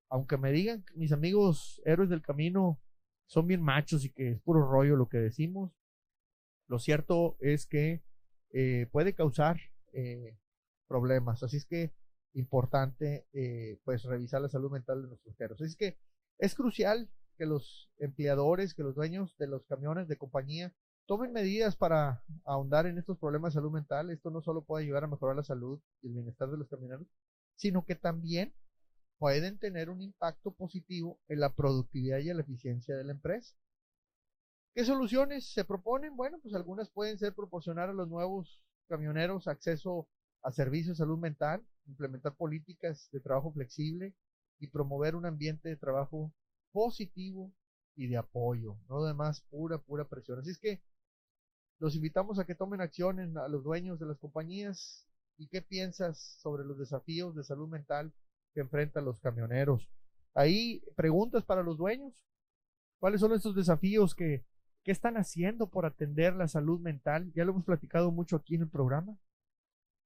aunque 0.09 0.37
me 0.39 0.53
digan 0.53 0.85
mis 0.95 1.13
amigos 1.13 1.83
héroes 1.85 2.09
del 2.09 2.23
camino 2.23 2.81
son 3.27 3.47
bien 3.47 3.61
machos 3.61 4.05
y 4.05 4.11
que 4.11 4.31
es 4.31 4.41
puro 4.41 4.67
rollo 4.71 4.97
lo 4.97 5.09
que 5.09 5.19
decimos, 5.19 5.73
lo 6.69 6.79
cierto 6.79 7.37
es 7.41 7.67
que 7.67 8.03
eh, 8.53 8.87
puede 8.93 9.15
causar 9.15 9.59
problemas. 10.87 11.43
Así 11.43 11.57
es 11.57 11.67
que 11.67 11.93
importante 12.35 13.27
eh, 13.33 13.81
pues 13.85 14.05
revisar 14.05 14.41
la 14.41 14.49
salud 14.49 14.71
mental 14.71 15.03
de 15.03 15.09
nuestros 15.09 15.35
perros. 15.37 15.61
Es 15.61 15.77
que 15.77 15.99
es 16.39 16.55
crucial 16.55 17.11
que 17.37 17.47
los 17.47 17.91
empleadores, 17.99 18.75
que 18.75 18.83
los 18.83 18.95
dueños 18.95 19.37
de 19.39 19.47
los 19.47 19.65
camiones 19.67 20.09
de 20.09 20.17
compañía 20.17 20.75
tomen 21.07 21.33
medidas 21.33 21.77
para 21.77 22.23
ahondar 22.45 22.87
en 22.87 22.99
estos 22.99 23.19
problemas 23.19 23.53
de 23.53 23.61
salud 23.61 23.73
mental. 23.73 24.11
Esto 24.11 24.31
no 24.31 24.43
solo 24.43 24.65
puede 24.65 24.85
ayudar 24.85 25.05
a 25.05 25.09
mejorar 25.09 25.37
la 25.37 25.45
salud 25.45 25.81
y 26.03 26.09
el 26.09 26.15
bienestar 26.15 26.51
de 26.51 26.59
los 26.59 26.69
camioneros, 26.69 27.07
sino 27.57 27.85
que 27.85 27.95
también 27.95 28.55
pueden 29.19 29.59
tener 29.59 29.91
un 29.91 30.01
impacto 30.01 30.53
positivo 30.53 31.19
en 31.29 31.41
la 31.41 31.55
productividad 31.55 32.19
y 32.19 32.31
en 32.31 32.37
la 32.37 32.43
eficiencia 32.43 32.97
de 32.97 33.05
la 33.05 33.13
empresa. 33.13 33.57
¿Qué 34.75 34.85
soluciones 34.85 35.53
se 35.53 35.65
proponen? 35.65 36.17
Bueno, 36.17 36.39
pues 36.41 36.55
algunas 36.55 36.91
pueden 36.91 37.19
ser 37.19 37.35
proporcionar 37.35 37.89
a 37.89 37.93
los 37.93 38.09
nuevos 38.09 38.63
camioneros 38.89 39.49
acceso 39.49 40.09
a 40.43 40.53
servicios 40.53 40.97
de 40.97 41.03
salud 41.03 41.19
mental, 41.19 41.65
implementar 41.87 42.37
políticas 42.37 43.09
de 43.13 43.21
trabajo 43.21 43.53
flexible 43.53 44.15
y 44.61 44.69
promover 44.69 45.15
un 45.15 45.27
ambiente 45.27 45.69
de 45.69 45.77
trabajo 45.77 46.33
positivo 46.73 47.53
y 47.97 48.07
de 48.07 48.17
apoyo, 48.17 48.79
no 48.89 49.05
demás 49.05 49.41
pura, 49.51 49.79
pura 49.79 50.05
presión. 50.05 50.39
Así 50.39 50.51
es 50.51 50.59
que 50.59 50.81
los 51.81 51.95
invitamos 51.95 52.39
a 52.39 52.45
que 52.45 52.55
tomen 52.55 52.81
acciones 52.81 53.35
a 53.37 53.49
los 53.49 53.65
dueños 53.65 53.99
de 53.99 54.07
las 54.07 54.19
compañías 54.19 55.07
y 55.37 55.49
qué 55.49 55.63
piensas 55.63 56.19
sobre 56.41 56.65
los 56.65 56.79
desafíos 56.79 57.35
de 57.35 57.45
salud 57.45 57.69
mental 57.69 58.13
que 58.55 58.61
enfrentan 58.61 59.05
los 59.05 59.19
camioneros. 59.21 59.89
Ahí 60.35 60.83
preguntas 60.97 61.45
para 61.45 61.63
los 61.63 61.79
dueños. 61.79 62.15
¿Cuáles 62.99 63.21
son 63.21 63.33
estos 63.33 63.55
desafíos 63.55 64.15
que, 64.15 64.45
que 64.89 64.93
están 64.93 65.19
haciendo 65.19 65.69
por 65.69 65.85
atender 65.85 66.35
la 66.35 66.49
salud 66.49 66.81
mental? 66.81 67.31
Ya 67.35 67.45
lo 67.45 67.51
hemos 67.51 67.67
platicado 67.67 68.11
mucho 68.11 68.37
aquí 68.37 68.55
en 68.55 68.63
el 68.63 68.71
programa. 68.71 69.19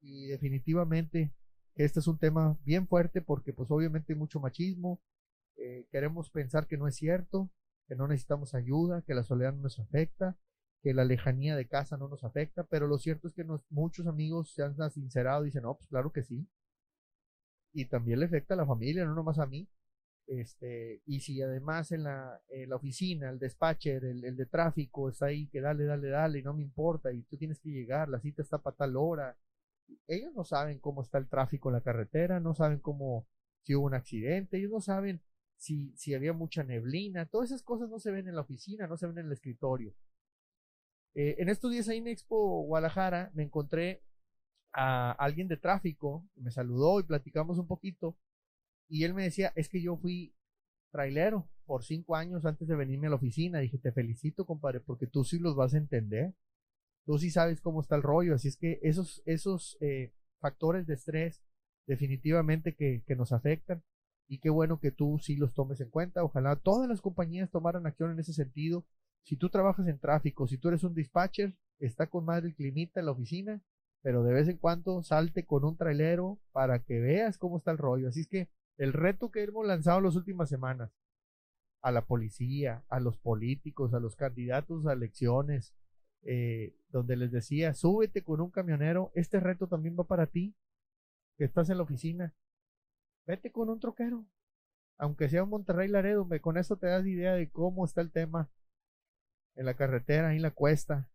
Y 0.01 0.27
definitivamente 0.27 1.33
este 1.77 2.01
es 2.01 2.09
un 2.09 2.19
tema 2.19 2.59
bien 2.65 2.89
fuerte 2.89 3.23
porque 3.23 3.53
pues 3.53 3.71
obviamente 3.71 4.13
hay 4.13 4.19
mucho 4.19 4.41
machismo. 4.41 5.01
Eh, 5.57 5.87
queremos 5.93 6.31
pensar 6.31 6.67
que 6.67 6.79
no 6.79 6.89
es 6.89 6.97
cierto, 6.97 7.49
que 7.87 7.95
no 7.95 8.09
necesitamos 8.09 8.57
ayuda, 8.57 9.03
que 9.03 9.15
la 9.15 9.23
soledad 9.23 9.53
no 9.53 9.63
nos 9.63 9.79
afecta, 9.79 10.37
que 10.83 10.95
la 10.95 11.05
lejanía 11.05 11.55
de 11.55 11.69
casa 11.69 11.97
no 11.97 12.09
nos 12.09 12.25
afecta, 12.25 12.65
pero 12.65 12.89
lo 12.89 12.99
cierto 12.99 13.29
es 13.29 13.35
que 13.35 13.47
muchos 13.71 14.09
amigos 14.09 14.53
se 14.53 14.65
han 14.65 14.75
sincerado 14.91 15.45
y 15.45 15.47
dicen, 15.47 15.63
no, 15.63 15.77
pues 15.77 15.87
claro 15.87 16.11
que 16.11 16.25
sí. 16.25 16.49
Y 17.73 17.85
también 17.85 18.19
le 18.19 18.27
afecta 18.27 18.55
a 18.55 18.57
la 18.57 18.67
familia, 18.67 19.05
no 19.05 19.15
nomás 19.15 19.39
a 19.39 19.47
mí. 19.47 19.69
Este, 20.27 21.03
y 21.05 21.21
si 21.21 21.43
además 21.43 21.93
en 21.93 22.05
la, 22.05 22.41
la 22.51 22.77
oficina, 22.77 23.31
el 23.31 23.39
despacher, 23.39 24.05
el, 24.05 24.25
el, 24.25 24.37
de 24.37 24.47
tráfico 24.47 25.09
está 25.09 25.27
ahí, 25.27 25.49
que 25.49 25.61
dale, 25.61 25.85
dale, 25.85 26.09
dale, 26.09 26.39
y 26.39 26.43
no 26.43 26.55
me 26.55 26.63
importa, 26.63 27.13
y 27.13 27.23
tú 27.23 27.37
tienes 27.37 27.61
que 27.61 27.71
llegar, 27.71 28.09
la 28.09 28.21
cita 28.21 28.43
está 28.43 28.59
para 28.59 28.77
tal 28.77 28.97
hora, 28.97 29.37
ellos 30.07 30.33
no 30.35 30.45
saben 30.45 30.79
cómo 30.79 31.03
está 31.03 31.19
el 31.19 31.29
tráfico 31.29 31.69
en 31.69 31.75
la 31.75 31.81
carretera, 31.83 32.41
no 32.41 32.55
saben 32.55 32.79
cómo, 32.79 33.27
si 33.63 33.75
hubo 33.75 33.87
un 33.87 33.95
accidente, 33.95 34.59
ellos 34.59 34.71
no 34.71 34.81
saben 34.81 35.21
si, 35.57 35.93
si 35.97 36.15
había 36.15 36.33
mucha 36.33 36.65
neblina, 36.65 37.27
todas 37.27 37.51
esas 37.51 37.63
cosas 37.63 37.89
no 37.89 37.99
se 37.99 38.11
ven 38.11 38.29
en 38.29 38.35
la 38.35 38.41
oficina, 38.43 38.87
no 38.87 38.97
se 38.97 39.07
ven 39.07 39.19
en 39.19 39.27
el 39.27 39.33
escritorio. 39.33 39.95
Eh, 41.15 41.37
en 41.39 41.49
estos 41.49 41.71
días 41.71 41.89
ahí 41.89 41.99
en 41.99 42.09
Expo 42.09 42.63
Guadalajara 42.63 43.31
me 43.35 43.43
encontré 43.43 44.03
a 44.73 45.13
alguien 45.13 45.49
de 45.49 45.59
tráfico, 45.59 46.27
me 46.37 46.51
saludó 46.51 47.01
y 47.01 47.05
platicamos 47.05 47.59
un 47.59 47.67
poquito, 47.67 48.17
y 48.93 49.05
él 49.05 49.15
me 49.15 49.25
decía, 49.25 49.53
es 49.57 49.69
que 49.69 49.81
yo 49.81 49.97
fui 49.97 50.35
trailero 50.91 51.49
por 51.65 51.85
cinco 51.85 52.17
años 52.17 52.45
antes 52.45 52.69
de 52.69 52.77
venirme 52.77 53.07
a 53.07 53.11
la 53.11 53.17
oficina. 53.17 53.61
Dije, 53.61 53.79
te 53.79 53.93
felicito, 53.93 54.45
compadre, 54.45 54.81
porque 54.81 55.07
tú 55.07 55.25
sí 55.25 55.39
los 55.39 55.57
vas 55.57 55.75
a 55.75 55.79
entender 55.79 56.35
tú 57.05 57.19
sí 57.19 57.31
sabes 57.31 57.61
cómo 57.61 57.81
está 57.81 57.97
el 57.97 58.03
rollo, 58.03 58.35
así 58.35 58.49
es 58.49 58.57
que 58.57 58.79
esos, 58.83 59.23
esos 59.27 59.77
eh, 59.81 60.13
factores 60.41 60.87
de 60.87 60.95
estrés 60.95 61.43
definitivamente 61.87 62.75
que, 62.75 63.03
que, 63.07 63.17
nos 63.17 63.33
afectan 63.33 63.83
y 64.29 64.39
qué 64.39 64.51
bueno 64.51 64.79
que 64.79 64.93
tú 64.93 65.19
sí 65.21 65.37
los 65.37 65.53
tomes 65.53 65.81
en 65.81 65.91
cuenta. 65.91 66.25
Ojalá 66.25 66.57
todas 66.57 66.89
las 66.89 67.01
compañías 67.01 67.51
tomaran 67.51 67.87
acción 67.87 68.13
en 68.13 68.21
ese 68.21 68.33
sentido. 68.33 68.87
Si 69.25 69.37
tú 69.37 69.51
trabajas 69.51 69.87
en 69.89 69.99
tráfico, 69.99 70.47
si 70.47 70.59
tú 70.59 70.69
eres 70.69 70.85
un 70.85 70.95
dispatcher, 70.95 71.57
está 71.79 72.07
con 72.09 72.25
madre 72.25 72.49
el 72.49 72.55
climita 72.55 73.01
en 73.01 73.07
la 73.07 73.13
oficina, 73.13 73.63
pero 74.01 74.23
de 74.23 74.33
vez 74.33 74.49
en 74.49 74.59
cuando 74.59 75.03
salte 75.03 75.45
con 75.45 75.65
un 75.65 75.77
trailero 75.77 76.41
para 76.53 76.81
que 76.85 77.01
veas 77.01 77.37
cómo 77.37 77.59
está 77.59 77.73
el 77.73 77.79
rollo. 77.79 78.09
Así 78.09 78.21
es 78.21 78.29
que 78.29 78.49
el 78.77 78.93
reto 78.93 79.31
que 79.31 79.43
hemos 79.43 79.67
lanzado 79.67 80.01
las 80.01 80.17
últimas 80.17 80.49
semanas 80.49 80.91
a 81.81 81.91
la 81.91 82.07
policía, 82.07 82.85
a 82.89 83.01
los 83.01 83.17
políticos, 83.19 83.93
a 83.95 84.01
los 84.01 84.17
candidatos 84.17 84.87
a 84.87 84.93
elecciones, 84.93 85.75
eh, 86.23 86.77
donde 86.89 87.17
les 87.17 87.33
decía, 87.33 87.75
súbete 87.75 88.23
con 88.23 88.41
un 88.41 88.51
camionero, 88.51 89.11
este 89.15 89.41
reto 89.41 89.67
también 89.67 89.97
va 89.99 90.05
para 90.05 90.27
ti, 90.27 90.55
que 91.37 91.45
estás 91.45 91.69
en 91.71 91.79
la 91.79 91.83
oficina, 91.83 92.35
vete 93.27 93.51
con 93.51 93.69
un 93.69 93.81
troquero, 93.81 94.25
aunque 94.99 95.29
sea 95.29 95.43
un 95.43 95.51
Monterrey 95.51 95.89
Laredo, 95.89 96.29
con 96.41 96.57
eso 96.57 96.77
te 96.77 96.87
das 96.87 97.05
idea 97.07 97.35
de 97.35 97.51
cómo 97.51 97.85
está 97.85 98.01
el 98.01 98.13
tema 98.13 98.51
en 99.57 99.67
la 99.67 99.75
carretera, 99.75 100.35
en 100.35 100.43
la 100.43 100.53
cuesta, 100.53 101.11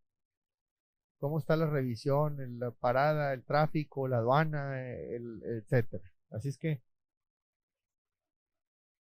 cómo 1.20 1.40
está 1.40 1.56
la 1.56 1.68
revisión, 1.68 2.60
la 2.60 2.72
parada, 2.72 3.34
el 3.34 3.44
tráfico, 3.44 4.08
la 4.08 4.18
aduana, 4.18 4.82
el, 4.84 5.42
etcétera. 5.44 6.12
Así 6.30 6.50
es 6.50 6.58
que 6.58 6.82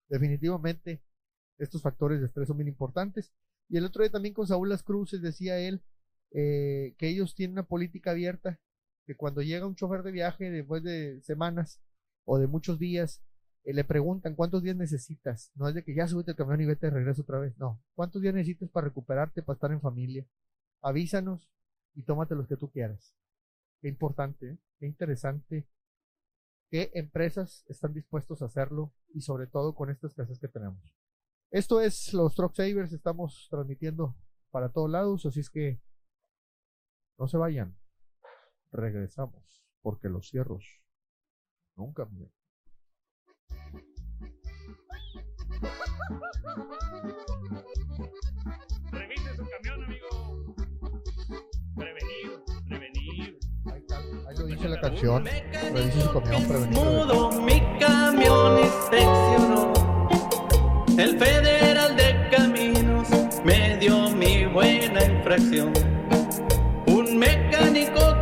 definitivamente 0.07 1.01
estos 1.57 1.81
factores 1.81 2.19
de 2.19 2.27
estrés 2.27 2.47
son 2.47 2.57
bien 2.57 2.67
importantes. 2.67 3.33
Y 3.69 3.77
el 3.77 3.85
otro 3.85 4.03
día 4.03 4.11
también 4.11 4.33
con 4.33 4.47
Saúl 4.47 4.69
Las 4.69 4.83
Cruces 4.83 5.21
decía 5.21 5.59
él 5.59 5.81
eh, 6.31 6.95
que 6.97 7.09
ellos 7.09 7.35
tienen 7.35 7.53
una 7.53 7.67
política 7.67 8.11
abierta, 8.11 8.59
que 9.05 9.15
cuando 9.15 9.41
llega 9.41 9.67
un 9.67 9.75
chofer 9.75 10.03
de 10.03 10.11
viaje 10.11 10.49
después 10.49 10.83
de 10.83 11.21
semanas 11.21 11.81
o 12.25 12.37
de 12.37 12.47
muchos 12.47 12.79
días, 12.79 13.21
eh, 13.63 13.73
le 13.73 13.83
preguntan 13.83 14.35
cuántos 14.35 14.63
días 14.63 14.75
necesitas. 14.75 15.51
No 15.55 15.67
es 15.67 15.75
de 15.75 15.83
que 15.83 15.95
ya 15.95 16.07
subiste 16.07 16.31
el 16.31 16.37
camión 16.37 16.61
y 16.61 16.65
vete 16.65 16.87
de 16.87 16.91
regreso 16.91 17.21
otra 17.23 17.39
vez. 17.39 17.57
No. 17.57 17.81
¿Cuántos 17.95 18.21
días 18.21 18.33
necesitas 18.33 18.69
para 18.69 18.87
recuperarte, 18.87 19.41
para 19.43 19.55
estar 19.55 19.71
en 19.71 19.81
familia? 19.81 20.25
avísanos 20.81 21.49
y 21.95 22.03
tómate 22.03 22.35
los 22.35 22.47
que 22.47 22.57
tú 22.57 22.69
quieras. 22.71 23.13
Qué 23.81 23.87
importante, 23.87 24.51
¿eh? 24.51 24.57
qué 24.79 24.85
interesante. 24.85 25.67
Qué 26.69 26.91
empresas 26.95 27.65
están 27.69 27.93
dispuestos 27.93 28.41
a 28.41 28.45
hacerlo 28.45 28.93
y 29.13 29.21
sobre 29.21 29.47
todo 29.47 29.73
con 29.73 29.89
estas 29.89 30.13
casas 30.13 30.37
que 30.39 30.49
tenemos. 30.49 30.93
Esto 31.49 31.79
es 31.79 32.13
los 32.13 32.35
Truck 32.35 32.53
Savers, 32.55 32.91
estamos 32.91 33.47
transmitiendo 33.49 34.17
para 34.51 34.69
todos 34.73 34.89
lados, 34.89 35.25
así 35.25 35.39
es 35.39 35.49
que 35.49 35.81
no 37.17 37.27
se 37.27 37.37
vayan. 37.37 37.77
Regresamos, 38.71 39.63
porque 39.81 40.09
los 40.09 40.29
cierros 40.29 40.65
nunca 41.75 42.05
miren. 42.05 42.33
escuchen 54.57 54.71
la 54.71 54.81
canción, 54.81 55.25
revisen 55.73 56.01
su 56.01 56.13
camión 56.13 56.47
prevenido. 56.47 57.31
Mi 57.41 57.61
camión 57.79 58.59
inspeccionó, 58.59 59.73
el 60.97 61.19
federal 61.19 61.95
de 61.95 62.29
caminos 62.35 63.07
me 63.43 63.77
dio 63.77 64.09
mi 64.09 64.45
buena 64.45 65.03
infracción. 65.03 65.73
Un 66.87 67.17
mecánico 67.17 68.16